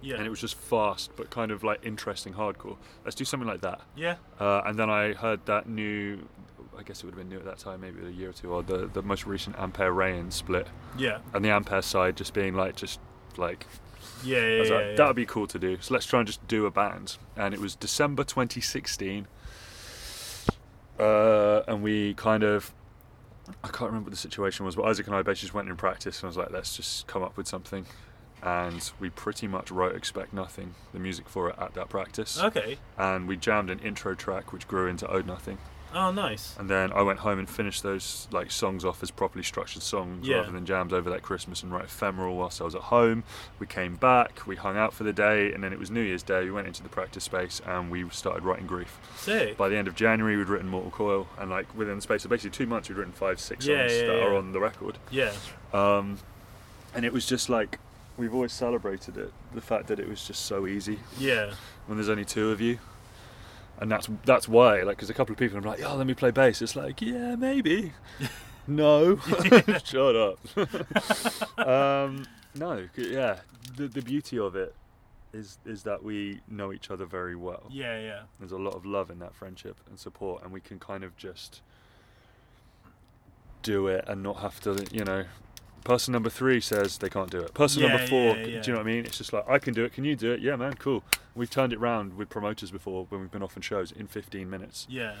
[0.00, 0.16] Yeah.
[0.16, 2.78] and it was just fast but kind of like interesting hardcore.
[3.04, 3.82] Let's do something like that.
[3.94, 4.16] yeah.
[4.40, 6.26] Uh, and then I heard that new,
[6.78, 8.50] I guess it would have been new at that time, maybe a year or two,
[8.50, 10.68] or the, the most recent Ampere Raein split.
[10.96, 11.18] Yeah.
[11.34, 12.98] And the Ampere side just being like, just
[13.36, 13.66] like,
[14.24, 14.38] Yeah.
[14.38, 14.58] I Yeah.
[14.60, 14.94] was yeah, like, yeah.
[14.96, 15.76] that would be cool to do.
[15.82, 17.18] So let's try and just do a band.
[17.36, 19.26] And it was December 2016.
[20.98, 22.72] Uh, and we kind of,
[23.62, 25.76] I can't remember what the situation was, but Isaac and I basically just went in
[25.76, 27.86] practice and I was like, let's just come up with something.
[28.42, 32.76] And we pretty much wrote Expect Nothing, the music for it, at that practice Okay.
[32.98, 35.58] and we jammed an intro track which grew into Ode Nothing.
[35.96, 36.56] Oh, nice.
[36.58, 40.26] And then I went home and finished those like songs off as properly structured songs
[40.26, 40.38] Yeah.
[40.38, 43.22] rather than jams over that Christmas and write ephemeral whilst I was at home.
[43.60, 46.24] We came back, we hung out for the day, and then it was New Year's
[46.24, 46.44] Day.
[46.44, 48.98] We went into the practice space and we started writing Grief.
[49.16, 49.56] Sick.
[49.56, 52.30] By the end of January, we'd written Mortal Coil, and like within the space of
[52.30, 54.24] basically two months, we'd written five, six songs Yeah, yeah, that yeah.
[54.24, 54.98] are on the record.
[55.12, 55.32] Yeah.
[55.72, 56.18] Um,
[56.94, 57.78] and it was just like
[58.16, 61.52] we've always celebrated it, the fact that it was just so easy Yeah.
[61.86, 62.78] when there's only two of you.
[63.78, 66.14] And that's that's why, like, because a couple of people are like, "Oh, let me
[66.14, 67.92] play bass." It's like, yeah, maybe.
[68.66, 69.16] no,
[69.84, 70.38] shut up.
[71.58, 73.40] um, no, yeah.
[73.76, 74.74] The the beauty of it
[75.32, 77.64] is is that we know each other very well.
[77.70, 78.22] Yeah, yeah.
[78.38, 81.16] There's a lot of love in that friendship and support, and we can kind of
[81.16, 81.60] just
[83.62, 85.24] do it and not have to, you know.
[85.84, 87.52] Person number three says they can't do it.
[87.54, 89.04] Person Yeah, number four, yeah, do you know what I mean?
[89.04, 89.92] It's just like I can do it.
[89.92, 90.40] Can you do it?
[90.40, 91.04] Yeah, man, cool.
[91.34, 94.48] We've turned it round with promoters before when we've been off on shows in 15
[94.48, 95.16] minutes Yeah.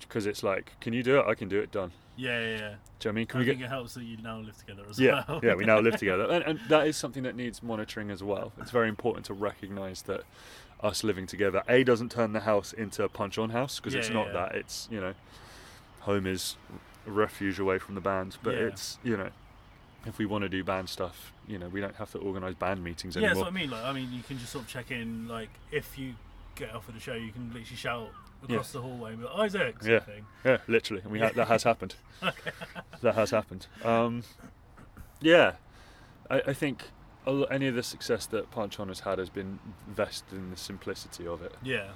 [0.00, 1.26] because it's like, can you do it?
[1.26, 1.70] I can do it.
[1.70, 1.92] Done.
[2.16, 2.56] Yeah, yeah, yeah.
[2.58, 3.26] Do you know what I mean?
[3.28, 3.64] Can I we think get?
[3.66, 5.40] it helps that you now live together as Yeah, well.
[5.42, 5.54] yeah.
[5.54, 8.52] We now live together, and, and that is something that needs monitoring as well.
[8.60, 10.22] It's very important to recognise that
[10.82, 14.26] us living together, a doesn't turn the house into a punch-on house because it's not
[14.28, 14.32] yeah.
[14.32, 14.54] that.
[14.56, 15.14] It's you know,
[16.00, 16.56] home is
[17.06, 18.60] a refuge away from the band, but Yeah.
[18.64, 19.28] it's you know,
[20.06, 22.82] if we want to do band stuff, you know, we don't have to organise band
[22.82, 23.44] meetings Yeah, that's anymore.
[23.44, 23.70] what I mean.
[23.70, 25.28] Like, I mean, you can just sort of check in.
[25.28, 26.14] Like, if you
[26.54, 28.08] get off of the show, you can literally shout
[28.42, 29.96] across the hallway and be like, Isaac, sort Yeah.
[29.98, 30.26] of thing.
[30.44, 31.94] Yeah, literally, and we ha- that has happened.
[33.02, 33.66] that has happened.
[33.84, 34.22] Um,
[35.20, 35.54] yeah,
[36.30, 36.84] I, I think
[37.50, 41.26] any of the success that Punch On has had has been vested in the simplicity
[41.26, 41.54] of it.
[41.62, 41.90] Yeah.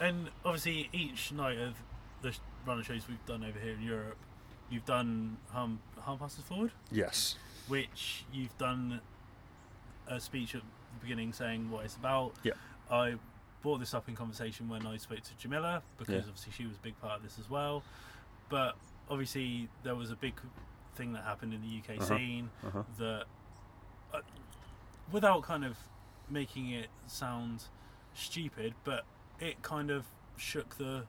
[0.00, 1.74] And obviously, each night of
[2.22, 4.16] the sh- runner shows we've done over here in Europe,
[4.70, 7.36] you've done Harm, Harm Passes Forward, Yes.
[7.68, 9.00] which you've done
[10.08, 12.32] a speech at the beginning saying what it's about.
[12.42, 12.52] Yeah.
[12.90, 13.14] I
[13.62, 16.20] brought this up in conversation when I spoke to Jamila because Yeah.
[16.20, 17.82] obviously she was a big part of this as well.
[18.48, 18.76] But
[19.10, 20.34] obviously, there was a big
[20.94, 22.06] thing that happened in the UK Uh-huh.
[22.16, 22.82] scene Uh-huh.
[22.98, 23.24] that,
[24.14, 24.20] uh,
[25.10, 25.76] without kind of
[26.30, 27.64] making it sound
[28.14, 29.04] stupid, but
[29.40, 30.06] it kind of
[30.36, 31.06] shook the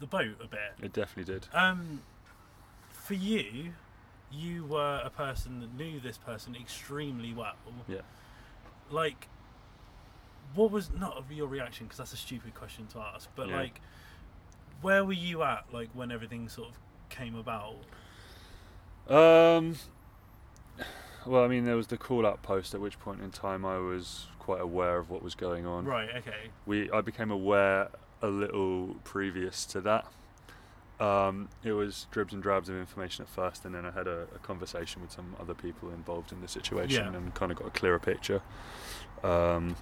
[0.00, 0.74] the boat a bit.
[0.80, 1.48] It definitely did.
[1.52, 2.02] Um,
[3.08, 3.72] for you,
[4.30, 7.56] you were a person that knew this person extremely well.
[7.88, 8.02] Yeah.
[8.90, 9.28] Like,
[10.54, 11.86] what was not your reaction?
[11.86, 13.30] Because that's a stupid question to ask.
[13.34, 13.56] But Yeah.
[13.56, 13.80] like,
[14.82, 15.64] where were you at?
[15.72, 16.78] Like when everything sort of
[17.08, 17.76] came about.
[19.08, 19.76] Um.
[21.26, 22.74] Well, I mean, there was the call-out post.
[22.74, 25.84] At which point in time, I was quite aware of what was going on.
[25.86, 26.08] Right.
[26.16, 26.50] Okay.
[26.66, 27.88] we I became aware
[28.20, 30.06] a little previous to that.
[31.00, 34.26] Um, it was dribs and drabs of information at first, and then I had a,
[34.34, 37.16] a conversation with some other people involved in the situation, Yeah.
[37.18, 38.42] and kind of got a clearer picture.
[39.22, 39.76] Um,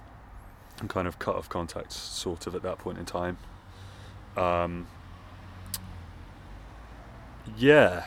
[0.79, 3.37] and kind of cut off contact, sort of at that point in time.
[4.35, 4.85] Um,
[7.57, 8.05] yeah,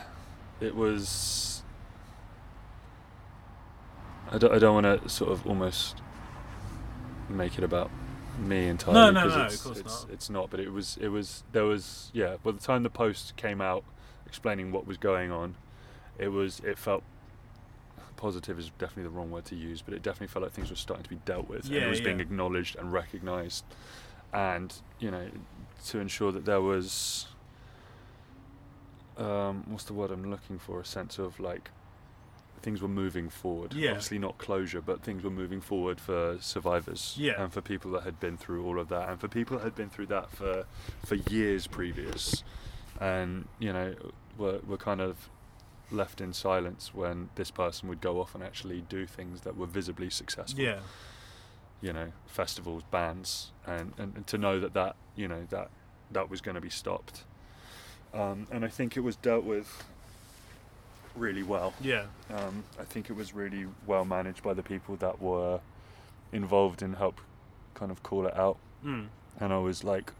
[0.61, 1.63] it was.
[4.31, 5.97] I don't, I don't want to sort of almost
[7.27, 7.91] make it about
[8.39, 8.99] me entirely.
[8.99, 10.13] No, no, no, it's, of course it's, not.
[10.13, 10.97] It's not, but it was.
[10.99, 11.43] It was.
[11.51, 12.11] There was.
[12.13, 12.37] Yeah.
[12.43, 13.83] By the time the post came out
[14.25, 15.55] explaining what was going on,
[16.17, 16.61] it was.
[16.61, 17.03] It felt.
[18.17, 20.75] Positive is definitely the wrong word to use, but it definitely felt like things were
[20.75, 23.65] starting to be dealt with, and it was being acknowledged and recognised,
[24.31, 25.27] and you know,
[25.87, 27.27] to ensure that there was.
[29.17, 30.79] Um, what's the word I'm looking for?
[30.79, 31.71] A sense of like
[32.61, 33.73] things were moving forward.
[33.73, 33.89] Yeah.
[33.91, 37.15] Obviously not closure, but things were moving forward for survivors.
[37.17, 37.41] Yeah.
[37.41, 39.75] And for people that had been through all of that, and for people that had
[39.75, 40.65] been through that for
[41.05, 42.43] for years previous,
[42.99, 43.95] and you know,
[44.37, 45.29] were were kind of
[45.91, 49.65] left in silence when this person would go off and actually do things that were
[49.65, 50.79] visibly successful Yeah.
[51.81, 55.69] you know festivals bands and, and, and to know that that you know that
[56.09, 57.25] that was going to be stopped
[58.13, 59.83] um, and I think it was dealt with
[61.15, 62.05] really well Yeah.
[62.33, 65.59] um, I think it was really well managed by the people that were
[66.31, 67.19] involved in help
[67.73, 69.07] kind of call it out Mm.
[69.39, 70.11] and I was like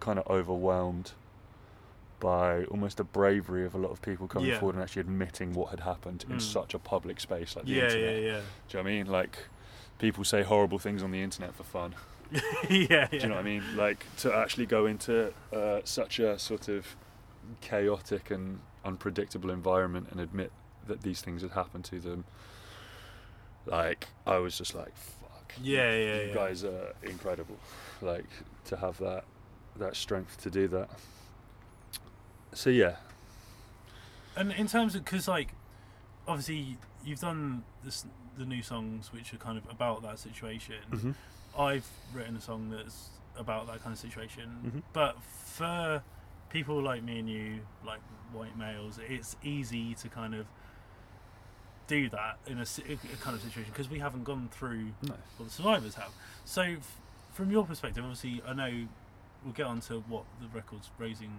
[0.00, 1.12] kind of overwhelmed
[2.20, 4.58] by almost the bravery of a lot of people coming Yeah.
[4.58, 6.40] forward and actually admitting what had happened in Mm.
[6.40, 7.84] such a public space like the Yeah.
[7.84, 8.18] internet Yeah.
[8.20, 8.40] Yeah, yeah.
[8.40, 9.38] Do you know what I mean like
[9.98, 11.94] people say horrible things on the internet for fun
[12.30, 12.40] Yeah.
[12.70, 12.86] yeah.
[12.90, 13.06] Yeah.
[13.08, 13.62] do you know what I mean?
[13.76, 16.96] Like to actually go into uh, such a sort of
[17.60, 20.52] chaotic and unpredictable environment and admit
[20.86, 22.24] that these things had happened to them.
[23.66, 26.34] Like I was just like, "Fuck." Yeah, yeah, You yeah.
[26.34, 27.58] guys are incredible.
[28.00, 28.26] Like
[28.66, 29.24] to have that
[29.76, 30.88] that strength to do that.
[32.54, 32.96] So yeah,
[34.36, 35.48] And in terms of, because like,
[36.26, 38.06] obviously you've done this,
[38.38, 40.76] the new songs which are kind of about that situation.
[40.90, 41.60] Mm-hmm.
[41.60, 44.48] I've written a song that's about that kind of situation.
[44.64, 44.82] Mhm.
[44.94, 46.02] But for
[46.50, 48.00] people like me and you, like
[48.32, 50.46] white males, it's easy to kind of
[51.86, 55.14] do that in a, a kind of situation because we haven't gone through No.
[55.36, 56.10] what the survivors have.
[56.44, 57.00] So, f-
[57.32, 58.86] from your perspective, obviously, I know
[59.44, 61.30] we'll get on to what the record's raising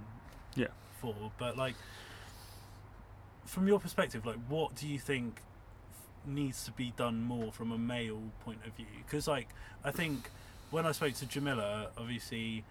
[0.56, 0.68] Yeah.
[1.02, 1.76] for, but like,
[3.46, 5.42] from your perspective, like, what do you think
[5.92, 8.86] f- needs to be done more from a male point of view?
[9.06, 9.50] Because, like,
[9.84, 10.30] I think
[10.72, 12.64] when I spoke to Jamila, obviously,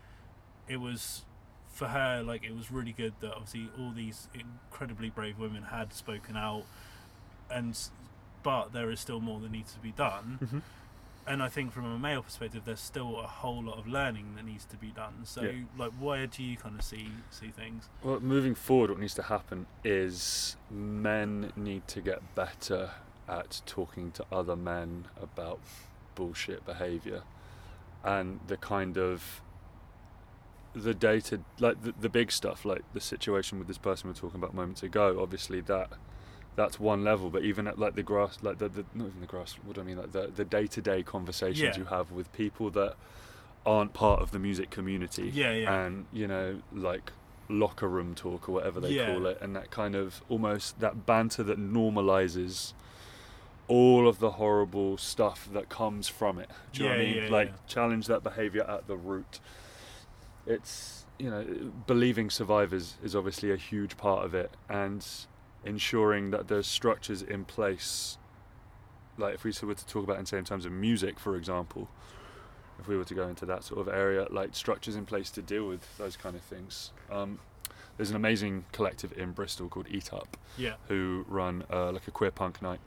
[0.69, 1.25] it was
[1.77, 5.93] for her like it was really good that obviously all these incredibly brave women had
[5.93, 6.63] spoken out
[7.51, 7.79] and
[8.43, 10.63] but there is still more that needs to be done Mhm.
[11.27, 14.45] and I think from a male perspective, there's still a whole lot of learning that
[14.45, 15.25] needs to be done.
[15.25, 15.65] So, Yeah.
[15.77, 17.89] like, where do you kind of see see things?
[18.05, 22.93] Well, moving forward, what needs to happen is men need to get better
[23.29, 25.59] at talking to other men about
[26.15, 27.25] bullshit behavior
[28.05, 29.43] and the kind of
[30.83, 34.15] the data like the, the big stuff like the situation with this person we are
[34.17, 35.89] talking about moments ago obviously that
[36.55, 39.27] that's one level but even at like the grass like the, the not even the
[39.27, 41.79] grass what do i mean like the, the day-to-day conversations Yeah.
[41.79, 42.95] you have with people that
[43.65, 45.75] aren't part of the music community Yeah, yeah.
[45.87, 47.11] and you know like
[47.49, 49.07] locker room talk or whatever they Yeah.
[49.15, 52.75] call it and that kind of almost that banter that normalizes
[53.69, 57.23] all of the horrible stuff that comes from it do you know what i mean
[57.25, 57.55] yeah, like yeah.
[57.67, 59.41] challenge that behavior at the root
[60.47, 61.45] it's you know
[61.87, 65.07] believing survivors is obviously a huge part of it and
[65.65, 68.19] ensuring that there's structures in place.
[69.19, 71.89] Like if we were to talk about in in terms of music for example
[72.79, 75.43] if we were to go into that sort of area like structures in place to
[75.43, 76.93] deal with those kind of things.
[77.11, 77.39] Um,
[77.97, 82.11] there's an amazing collective in bristol called eat up yeah, who run uh, like a
[82.11, 82.81] queer punk night,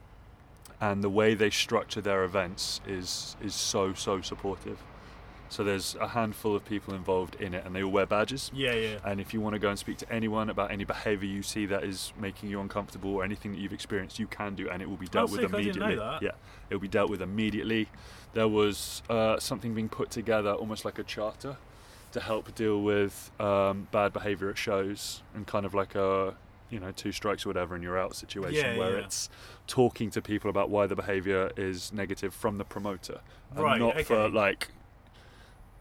[0.80, 4.82] and the way they structure their events is is so so supportive.
[5.50, 8.50] So there's a handful of people involved in it, and they all wear badges.
[8.54, 11.28] yeah, yeah, And if you want to go and speak to anyone about any behaviour
[11.28, 14.68] you see that is making you uncomfortable or anything that you've experienced, you can do,
[14.70, 15.96] and it will be dealt Oh, with sick, I didn't know immediately.
[16.10, 16.22] that.
[16.22, 16.30] Yeah,
[16.70, 17.88] it will be dealt with immediately.
[18.32, 21.56] There was uh, something being put together, almost like a charter,
[22.12, 26.34] to help deal with um, bad behaviour at shows, and kind of like a
[26.70, 29.04] you know two strikes or whatever and you're out situation Yeah, where yeah.
[29.04, 29.28] it's
[29.66, 33.18] talking to people about why the behaviour is negative from the promoter,
[33.50, 34.32] and Right, not for okay.
[34.36, 34.68] like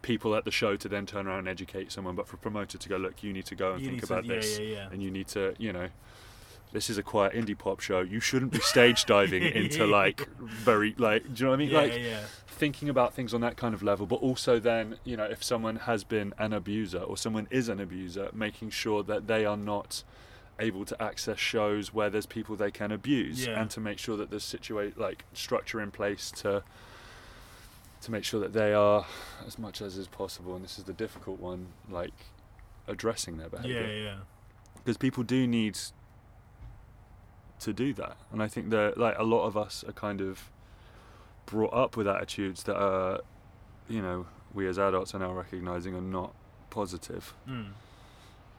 [0.01, 2.77] people at the show to then turn around and educate someone, but for a promoter
[2.77, 4.59] to go, look, you need to go and You think need to- about yeah, this,
[4.59, 4.87] yeah, yeah.
[4.91, 5.89] and you need to, you know,
[6.71, 8.01] this is a quiet indie pop show.
[8.01, 11.73] You shouldn't be stage diving into like very like, do you know what I mean?
[11.73, 11.93] like
[12.47, 15.77] thinking about things on that kind of level, but also then, you know, if someone
[15.77, 20.03] has been an abuser or someone is an abuser, making sure that they are not
[20.59, 24.29] able to access shows where there's people they can abuse and to make sure that
[24.29, 26.61] there's situate like structure in place to
[28.01, 29.05] to make sure that they are
[29.45, 32.13] as much as is possible and this is the difficult one like
[32.87, 34.15] addressing their behavior yeah, yeah.
[34.75, 35.77] because people do need
[37.59, 40.49] to do that and i think that like a lot of us are kind of
[41.45, 43.19] brought up with attitudes that are
[43.89, 46.33] you know we as adults are now recognizing are not
[46.69, 47.71] positive Mm.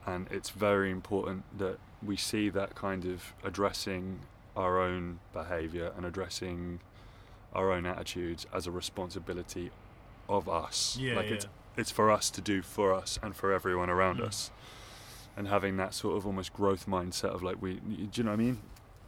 [0.07, 4.20] and it's very important that we see that kind of addressing
[4.57, 6.80] our own behavior and addressing
[7.55, 9.70] our own attitudes as a responsibility
[10.28, 11.34] of us Yeah, like yeah.
[11.34, 11.46] it's
[11.76, 14.26] it's for us to do for us and for everyone around Mm.
[14.28, 14.51] us
[15.36, 18.34] and having that sort of almost growth mindset of like we do you know what
[18.34, 18.61] i mean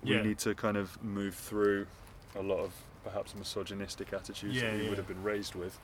[0.03, 0.23] we Yeah.
[0.23, 1.87] need to kind of move through
[2.35, 2.73] a lot of
[3.05, 5.79] perhaps misogynistic attitudes Yeah, that we would have been raised with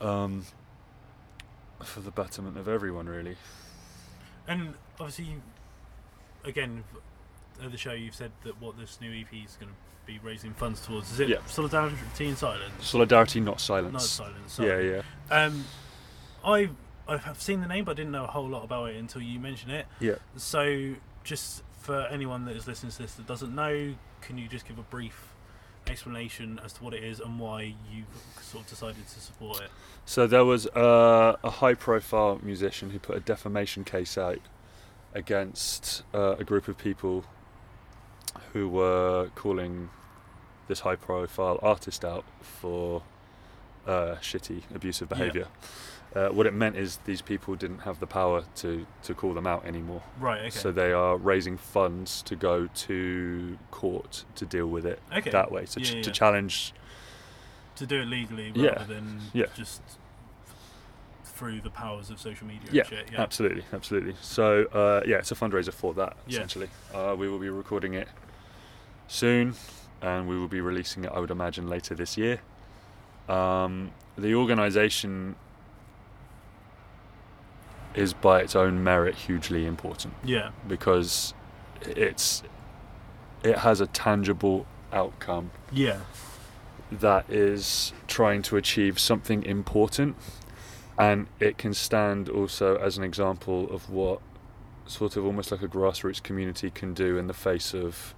[0.00, 0.44] um,
[1.82, 3.36] for the betterment of everyone really
[4.48, 5.36] And obviously,
[6.44, 6.84] again,
[7.64, 10.52] at the show, you've said that what this new EP is going to be raising
[10.54, 11.36] funds towards is it Yeah.
[11.46, 14.58] solidarity in silence, solidarity not silence not silence.
[14.58, 14.90] yeah sorry.
[14.90, 15.64] yeah Um,
[16.44, 16.70] I
[17.08, 19.22] I have seen the name, but I didn't know a whole lot about it until
[19.22, 19.86] you mentioned it.
[20.00, 20.94] yeah So,
[21.24, 24.78] just for anyone that is listening to this that doesn't know, can you just give
[24.78, 25.28] a brief
[25.88, 28.04] explanation as to what it is and why you
[28.40, 29.70] sort of decided to support it?
[30.04, 34.38] So there was uh, a high-profile musician who put a defamation case out
[35.14, 37.24] against uh, a group of people
[38.52, 39.90] who were calling
[40.68, 43.02] this high-profile artist out for
[43.86, 45.16] uh, shitty, abusive Yeah.
[45.16, 45.46] behaviour.
[46.14, 49.46] Uh, what it meant is these people didn't have the power to, to call them
[49.46, 50.02] out anymore.
[50.20, 50.40] Right.
[50.42, 50.50] Okay.
[50.50, 55.30] So they are raising funds to go to court to deal with it okay.
[55.30, 56.74] that way, so ch- Yeah, to challenge
[57.76, 59.46] to do it legally Yeah, rather than yeah.
[59.56, 59.80] just
[61.24, 63.08] through the powers of social media Yeah, and shit.
[63.12, 63.20] Yeah.
[63.22, 64.14] Absolutely, absolutely.
[64.20, 66.36] So uh, yeah, it's a fundraiser for that Yeah.
[66.36, 66.68] essentially.
[66.94, 68.06] Uh, we will be recording it
[69.12, 69.54] soon,
[70.00, 71.12] and we will be releasing it.
[71.14, 72.40] I would imagine later this year.
[73.28, 75.36] Um, the organisation
[77.94, 80.50] is by its own merit hugely important Yeah.
[80.66, 81.34] because
[81.82, 82.42] it's
[83.44, 85.98] it has a tangible outcome Yeah.
[86.90, 90.16] that is trying to achieve something important
[90.96, 94.20] and it can stand also as an example of what
[94.86, 98.14] sort of almost like a grassroots community can do in the face of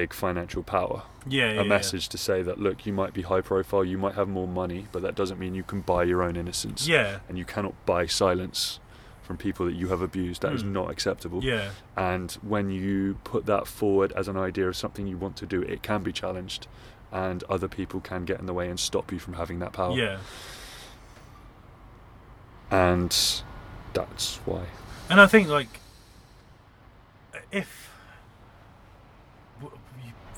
[0.00, 1.52] big financial power Yeah.
[1.52, 4.28] yeah a message to say that look you might be high profile you might have
[4.28, 7.20] more money but that doesn't mean you can buy your own innocence Yeah.
[7.28, 8.78] and you cannot buy silence
[9.26, 10.72] from people that you have abused That is Mm.
[10.80, 11.70] not acceptable Yeah.
[11.96, 15.62] and when you put that forward as an idea of something you want to do
[15.62, 16.62] it can be challenged
[17.10, 19.94] and other people can get in the way and stop you from having that power
[19.96, 20.18] Yeah.
[22.70, 23.12] and
[23.92, 24.64] that's why
[25.08, 25.80] And I think like
[27.52, 27.70] if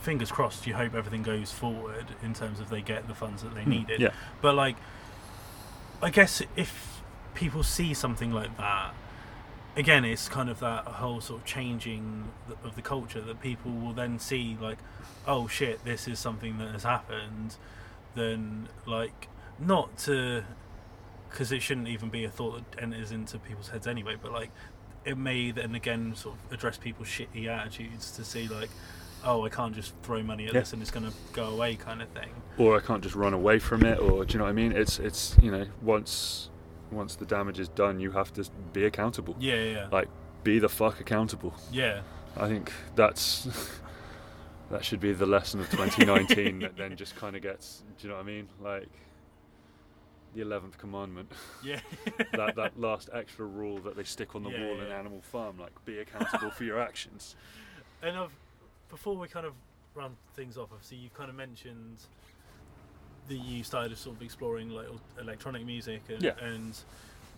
[0.08, 3.54] fingers crossed, you hope everything goes forward in terms of they get the funds that
[3.54, 3.96] they needed.
[3.98, 4.04] Hmm.
[4.04, 4.76] yeah But like,
[6.00, 7.02] I guess if
[7.34, 8.94] people see something like that,
[9.76, 12.30] again, it's kind of that whole sort of changing
[12.64, 14.78] of the culture that people will then see like,
[15.26, 17.56] oh shit, this is something that has happened.
[18.14, 19.28] Then like,
[19.58, 20.42] not to,
[21.28, 24.16] because it shouldn't even be a thought that enters into people's heads anyway.
[24.18, 24.52] But like,
[25.04, 28.70] it may then again sort of address people's shitty attitudes to see like.
[29.24, 30.60] Oh, I can't just throw money at Yeah.
[30.60, 32.30] this and it's going to go away, kind of thing.
[32.56, 34.72] or I can't just run away from it or do you know what I mean
[34.72, 36.50] it's it's you know once
[36.90, 39.88] once the damage is done you have to be accountable Yeah, yeah.
[39.92, 40.08] Like-
[40.44, 42.00] be the fuck accountable yeah.
[42.36, 43.48] I think that's
[44.70, 48.08] that should be the lesson of 2019 that then just kind of gets do you
[48.10, 48.88] know what I mean like
[50.34, 51.30] the 11th commandment
[51.62, 51.80] Yeah.
[52.34, 54.92] that that last extra rule that they stick on the Yeah, wall yeah, in.
[54.92, 57.34] Animal Farm like be accountable for your actions
[58.02, 58.32] And I've,
[58.88, 59.54] before we kind of
[59.94, 61.98] round things off, obviously you've kind of mentioned
[63.28, 64.86] that you started sort of exploring like
[65.20, 66.38] electronic music, and, Yeah.
[66.40, 66.78] and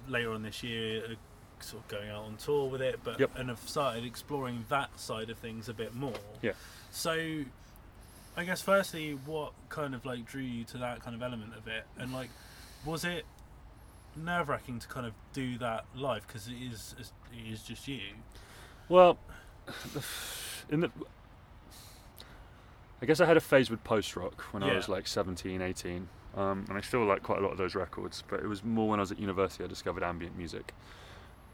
[0.09, 1.14] later on this year, uh,
[1.62, 3.01] sort of going out on tour with it.
[3.03, 3.36] But Yep.
[3.36, 6.14] and have started exploring that side of things a bit more.
[6.42, 6.53] Yeah.
[6.92, 7.44] So,
[8.36, 11.66] I guess firstly, what kind of like drew you to that kind of element of
[11.66, 12.30] it, and like,
[12.84, 13.24] was it
[14.16, 16.94] nerve wracking to kind of do that live because it is
[17.32, 18.01] it is just you.
[18.88, 19.18] Well,
[20.68, 20.90] in the,
[23.03, 26.09] I guess I had a phase with post rock when I was like 17, 18,
[26.36, 28.22] um, and I still like quite a lot of those records.
[28.28, 30.74] But it was more when I was at university I discovered ambient music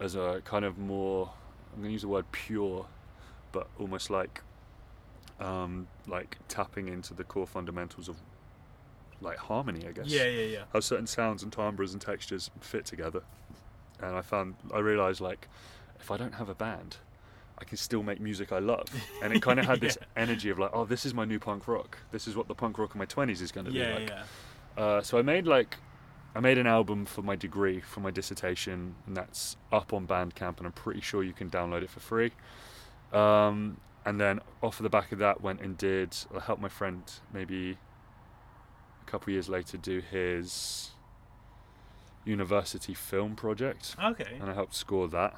[0.00, 1.30] as a kind of more.
[1.72, 2.86] I'm going to use the word pure,
[3.52, 4.42] but almost like
[5.40, 8.16] um, like tapping into the core fundamentals of
[9.20, 10.64] like harmony, I guess Yeah, yeah, yeah.
[10.72, 13.22] how certain sounds and timbres and textures fit together.
[14.00, 15.48] And I found I realized like
[16.00, 16.96] if I don't have a band,
[17.58, 18.84] I can still make music I love.
[19.22, 20.22] And it kind of had this Yeah.
[20.22, 21.98] energy of like, oh, this is my new punk rock.
[22.12, 24.10] This is what the punk rock of my twenties is going to Yeah, be like.
[24.10, 24.82] yeah.
[24.82, 25.78] Uh, so I made like
[26.34, 30.58] I made an album for my degree for my dissertation, and that's up on Bandcamp,
[30.58, 32.32] and I'm pretty sure you can download it for free.
[33.10, 36.68] Um, and then off of the back of that, went and did I helped my
[36.68, 37.02] friend
[37.32, 37.78] maybe
[39.02, 40.90] a couple years later do his
[42.26, 44.36] university film project, Okay.
[44.40, 45.34] and I helped score that.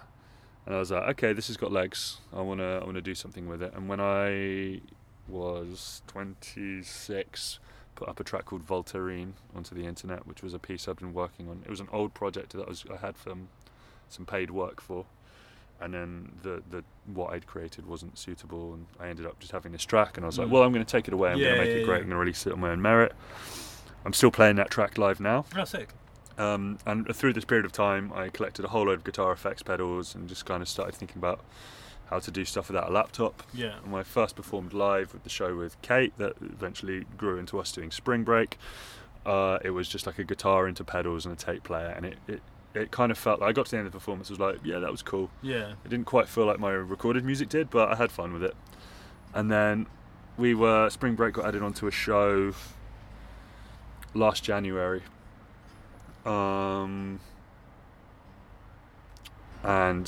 [0.68, 2.18] And I was like, okay, this has got legs.
[2.30, 3.72] I wanna I wanna do something with it.
[3.74, 4.82] And when I
[5.26, 7.58] was 26,
[7.94, 11.14] put up a track called Voltairine onto the internet, which was a piece I'd been
[11.14, 11.62] working on.
[11.64, 13.48] It was an old project that I was I had some
[14.10, 15.06] some paid work for,
[15.80, 19.72] and then the the what I'd created wasn't suitable, and I ended up just having
[19.72, 20.18] this track.
[20.18, 20.50] And I was like, Mm.
[20.50, 21.30] well, I'm going to take it away.
[21.32, 21.96] I'm Yeah, going to make yeah, it great.
[21.96, 22.02] yeah.
[22.02, 23.12] I'm going to release it on my own merit.
[24.04, 25.46] I'm still playing that track live now.
[25.56, 25.88] Oh, sick.
[26.38, 29.62] Um, and through this period of time, I collected a whole load of guitar effects
[29.62, 31.40] pedals and just kind of started thinking about
[32.08, 33.42] how to do stuff without a laptop.
[33.52, 33.78] Yeah.
[33.82, 37.58] And when I first performed live with the show with Kate, that eventually grew into
[37.58, 38.56] us doing Spring Break,
[39.26, 42.16] uh, it was just like a guitar into pedals and a tape player, and it,
[42.26, 42.40] it,
[42.72, 44.58] it kind of felt like I got to the end of the performance, was like,
[44.64, 45.30] yeah, that was cool.
[45.42, 45.72] Yeah.
[45.84, 48.54] It didn't quite feel like my recorded music did, but I had fun with it.
[49.34, 49.86] And then
[50.38, 52.54] we were Spring Break got added onto a show
[54.14, 55.02] last January.
[56.28, 57.20] Um,
[59.64, 60.06] and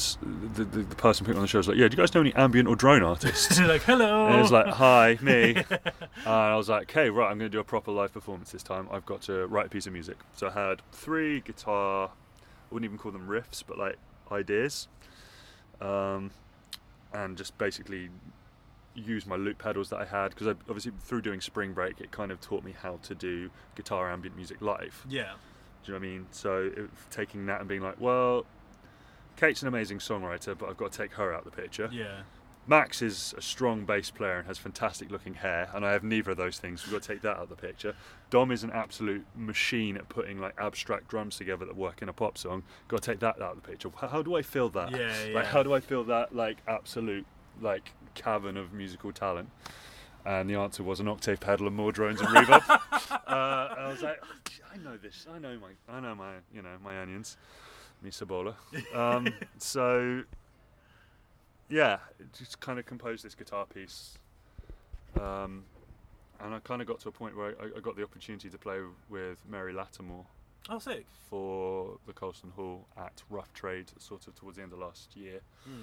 [0.55, 2.21] the, the, the person putting on the show was like, "Yeah, do you guys know
[2.21, 4.27] any ambient or drone artists?" They're like hello.
[4.27, 5.85] and it was like, "Hi, me." and
[6.27, 8.89] I was like, "Okay, right, I'm going to do a proper live performance this time.
[8.93, 12.89] I've got to write a piece of music." So I had three guitar, I wouldn't
[12.89, 13.99] even call them riffs, but like
[14.31, 14.87] ideas,
[15.81, 16.31] um,
[17.13, 18.11] and just basically
[18.95, 22.31] use my loop pedals that I had because obviously through doing Spring Break, it kind
[22.31, 25.05] of taught me how to do guitar ambient music live.
[25.09, 25.33] yeah.
[25.85, 26.27] Do you know what I mean?
[26.31, 28.45] So it, taking that and being like, well,
[29.37, 31.89] Kate's an amazing songwriter, but I've got to take her out the picture.
[31.93, 32.23] Yeah.
[32.67, 36.33] Max is a strong bass player and has fantastic looking hair, and I have neither
[36.33, 36.85] of those things.
[36.85, 37.97] We've got to take that out of the picture.
[38.29, 42.13] Dom is an absolute machine at putting like abstract drums together that work in a
[42.13, 42.63] pop song.
[42.87, 43.89] Got to take that out of the picture.
[43.97, 44.93] How, how do I feel that?
[44.93, 45.35] Yeah, yeah.
[45.35, 47.27] Like, how do I feel that like absolute
[47.61, 49.49] like cavern of musical talent?
[50.27, 52.69] And the answer was an octave pedal and more drones and reverb.
[53.27, 54.23] uh, and I was like,
[54.73, 55.27] I know this.
[55.33, 55.95] I know my.
[55.95, 56.35] I know my.
[56.55, 57.37] You know my onions.
[58.03, 58.55] Me Sabola.
[58.95, 60.23] Um, so
[61.69, 61.99] yeah,
[62.37, 64.19] just kind of composed this guitar piece.
[65.21, 65.65] Um,
[66.41, 68.59] and I kind of got to a point where I, I got the opportunity to
[68.59, 70.25] play with Mary Lattimore
[70.69, 71.05] Oh, sick.
[71.29, 75.41] for the Colston Hall at Rough Trade, sort of towards the end of last year.
[75.69, 75.83] Mm.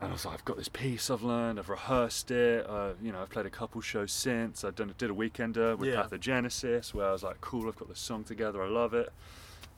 [0.00, 2.64] And I was like, I've got this piece I've learned, I've rehearsed it.
[2.68, 4.62] Uh, you know, I've played a couple shows since.
[4.64, 6.04] I done did a weekender with Yeah.
[6.04, 9.12] Pathogenesis where I was like, cool, I've got this song together, I love it.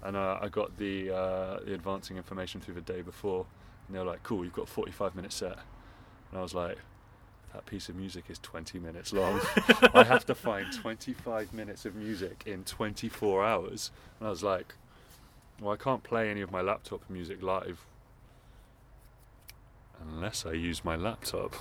[0.02, 3.46] And uh, I got the uh, the advancing information through the day before,
[3.86, 5.58] and they were like, cool, you've got a 45 minute set.
[6.30, 6.78] And I was like,
[7.52, 9.40] that piece of music is 20 minutes long.
[9.94, 13.90] I have to find 25 minutes of music in 24 hours.
[14.18, 14.74] And I was like,
[15.60, 17.84] well, I can't play any of my laptop music live
[20.00, 21.54] unless I use my laptop.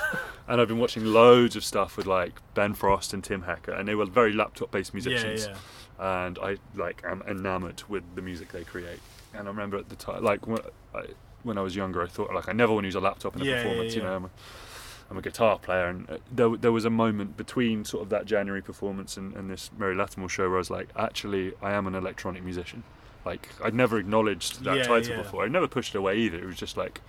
[0.48, 3.88] and I've been watching loads of stuff with like Ben Frost and Tim Hecker, and
[3.88, 5.46] they were very laptop-based musicians.
[5.46, 5.56] Yeah,
[5.98, 6.24] yeah.
[6.24, 9.00] And I like am enamored with the music they create.
[9.34, 10.60] And I remember at the time, like when
[10.94, 11.04] I,
[11.42, 13.42] when I was younger, I thought like I never want to use a laptop in
[13.42, 13.94] a Yeah, yeah, performance.
[13.94, 14.30] You know, I'm a,
[15.10, 18.26] I'm a guitar player, and uh, there there was a moment between sort of that
[18.26, 21.86] January performance and, and this Mary Lattimore show where I was like, actually, I am
[21.86, 22.82] an electronic musician.
[23.24, 25.22] Like I'd never acknowledged that title yeah.
[25.22, 25.44] before.
[25.44, 26.38] I never pushed it away either.
[26.38, 27.00] It was just like,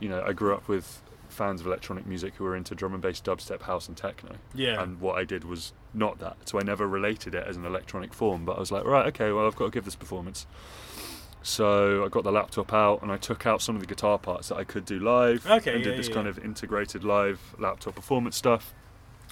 [0.00, 3.00] you know, I grew up with fans of electronic music who were into drum and
[3.02, 4.36] bass, dubstep, house, and techno.
[4.54, 4.82] Yeah.
[4.82, 6.48] And what I did was not that.
[6.48, 8.44] So I never related it as an electronic form.
[8.44, 10.46] But I was like, right, okay, well, I've got to give this performance.
[11.42, 14.48] So I got the laptop out and I took out some of the guitar parts
[14.48, 15.46] that I could do live.
[15.48, 16.30] Okay, And did this yeah, kind yeah.
[16.30, 18.74] of integrated live laptop performance stuff.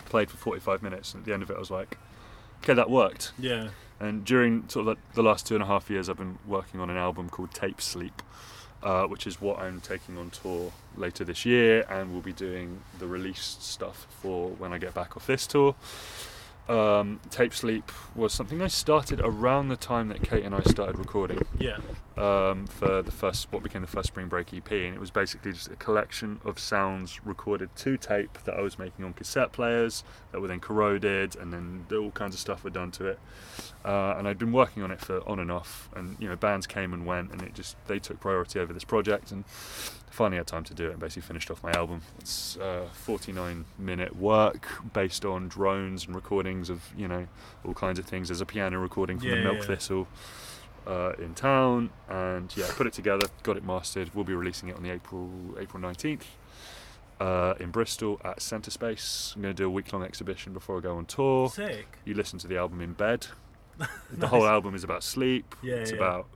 [0.07, 1.13] Played for 45 minutes.
[1.13, 1.99] And at the end of it, I was like,
[2.63, 3.33] okay, that worked.
[3.39, 3.69] yeah.
[4.01, 6.79] And during sort of the, the last two and a half years, I've been working
[6.79, 8.23] on an album called Tape Sleep,
[8.83, 12.81] uh, which is what I'm taking on tour later this year, and we'll be doing
[12.99, 15.75] the release stuff for when I get back off this tour.
[16.69, 20.99] Um, Tape Sleep was something I started around the time that Kate and I started
[20.99, 21.79] recording Yeah.
[22.19, 25.53] Um, for the first what became the first Spring Break EP, and it was basically
[25.53, 30.03] just a collection of sounds recorded to tape that I was making on cassette players
[30.33, 33.21] that were then corroded, and then all kinds of stuff were done to it.
[33.85, 36.67] Uh, and I'd been working on it for on and off, and you know bands
[36.67, 39.45] came and went, and it just they took priority over this project, and
[40.11, 42.03] finally had time to do it, and basically finished off my album.
[42.19, 47.29] It's uh, 49 minute work based on drones and recordings of you know
[47.65, 48.29] all kinds of things.
[48.29, 49.67] There's a piano recording from Yeah, the Milk yeah.
[49.67, 50.09] Thistle
[50.89, 54.11] uh, in town, and yeah, put it together, got it mastered.
[54.15, 55.31] We'll be releasing it on the April
[55.61, 56.27] April nineteenth
[57.21, 59.33] uh, in Bristol at Centre Space.
[59.37, 61.49] I'm going to do a week long exhibition before I go on tour.
[61.51, 61.99] Sick.
[62.05, 63.27] You listen to the album in bed.
[64.11, 64.31] The Nice.
[64.31, 65.55] whole album is about sleep.
[65.63, 65.99] Yeah, it's yeah.
[65.99, 66.27] about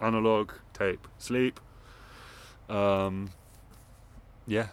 [0.00, 1.60] analog tape, sleep.
[2.70, 3.30] Um,
[4.46, 4.68] yeah,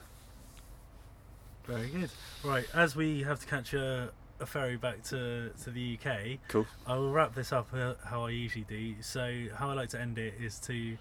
[1.65, 2.09] Very good.
[2.43, 4.11] Right, as we have to catch a,
[4.43, 6.67] a ferry back to, to the UK, cool.
[6.85, 8.95] I will wrap this up uh, how I usually do.
[9.01, 10.97] So, how I like to end it is to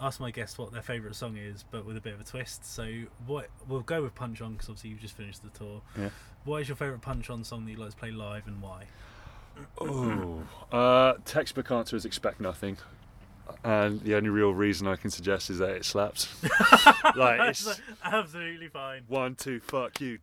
[0.00, 2.64] ask my guests what their favourite song is, but with a bit of a twist.
[2.64, 2.88] So,
[3.26, 5.82] what we'll go with Punch On because obviously you've just finished the tour.
[5.96, 6.10] Yeah.
[6.44, 8.84] What is your favourite Punch On song that you like to play live and why?
[9.78, 12.76] Oh, uh, textbook answer is expect nothing,
[13.64, 16.28] and the only real reason I can suggest is that it slaps.
[17.16, 19.02] like it's absolutely fine.
[19.08, 20.18] one, two, fuck you.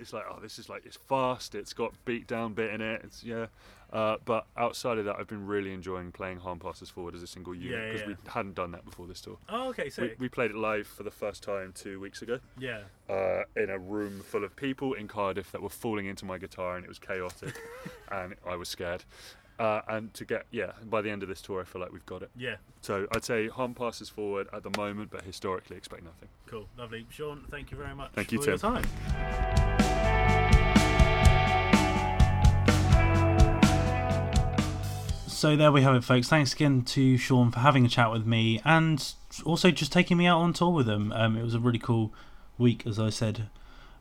[0.00, 1.54] It's like oh, this is like it's fast.
[1.54, 3.02] It's got beat down bit in it.
[3.04, 3.46] It's yeah.
[3.92, 7.26] Uh, but outside of that, I've been really enjoying playing Harm Passes Forward as a
[7.26, 8.14] single unit because yeah.
[8.24, 9.38] we hadn't done that before this tour.
[9.48, 12.80] Oh, okay, We, we played it live for the first time two weeks ago yeah.
[13.08, 16.76] uh, in a room full of people in Cardiff that were falling into my guitar
[16.76, 17.54] and it was chaotic
[18.10, 19.04] and I was scared.
[19.58, 22.04] Uh, and to get, yeah, by the end of this tour, I feel like we've
[22.06, 22.30] got it.
[22.36, 22.56] Yeah.
[22.82, 26.28] So I'd say Harm passes forward at the moment, but historically expect nothing.
[26.46, 26.68] Cool.
[26.76, 27.06] Lovely.
[27.10, 28.84] Sean, thank you very much Thank you, for your time.
[35.26, 36.28] So there we have it, folks.
[36.28, 40.26] Thanks again to Sean for having a chat with me and also just taking me
[40.26, 41.12] out on tour with him.
[41.12, 42.12] Um, it was a really cool
[42.58, 43.48] week, as I said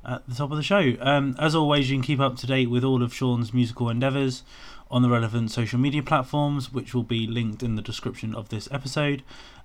[0.08, 0.96] at the top of the show.
[1.00, 4.44] Um, as always, you can keep up to date with all of Sean's musical endeavours
[4.92, 8.70] on the relevant social media platforms, which will be linked in the description of this
[8.72, 9.24] episode.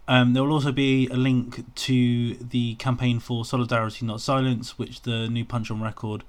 [0.09, 5.03] Um, there will also be a link to the campaign for Solidarity Not Silence, which
[5.03, 6.25] the new Punch On record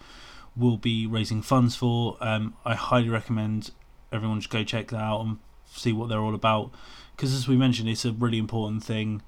[0.56, 2.18] will be raising funds for.
[2.22, 3.72] Um, I highly recommend
[4.12, 5.40] everyone just go check that out and
[5.74, 6.72] see what they're all about.
[7.16, 9.22] Because as we mentioned, it's a really important thing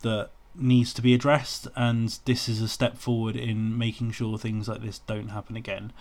[0.00, 4.68] that needs to be addressed, and this is a step forward in making sure things
[4.68, 5.92] like this don't happen again.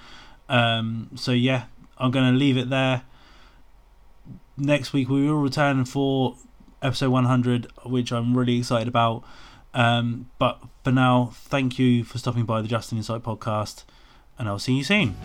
[0.49, 1.65] Um, so yeah,
[1.97, 3.03] I'm going to leave it there.
[4.57, 6.35] Next week we will return for
[6.81, 9.23] episode 100, which I'm really excited about.
[9.73, 13.83] Um, but for now, thank you for stopping by the Justin Insight podcast,
[14.37, 15.15] and I'll see you soon.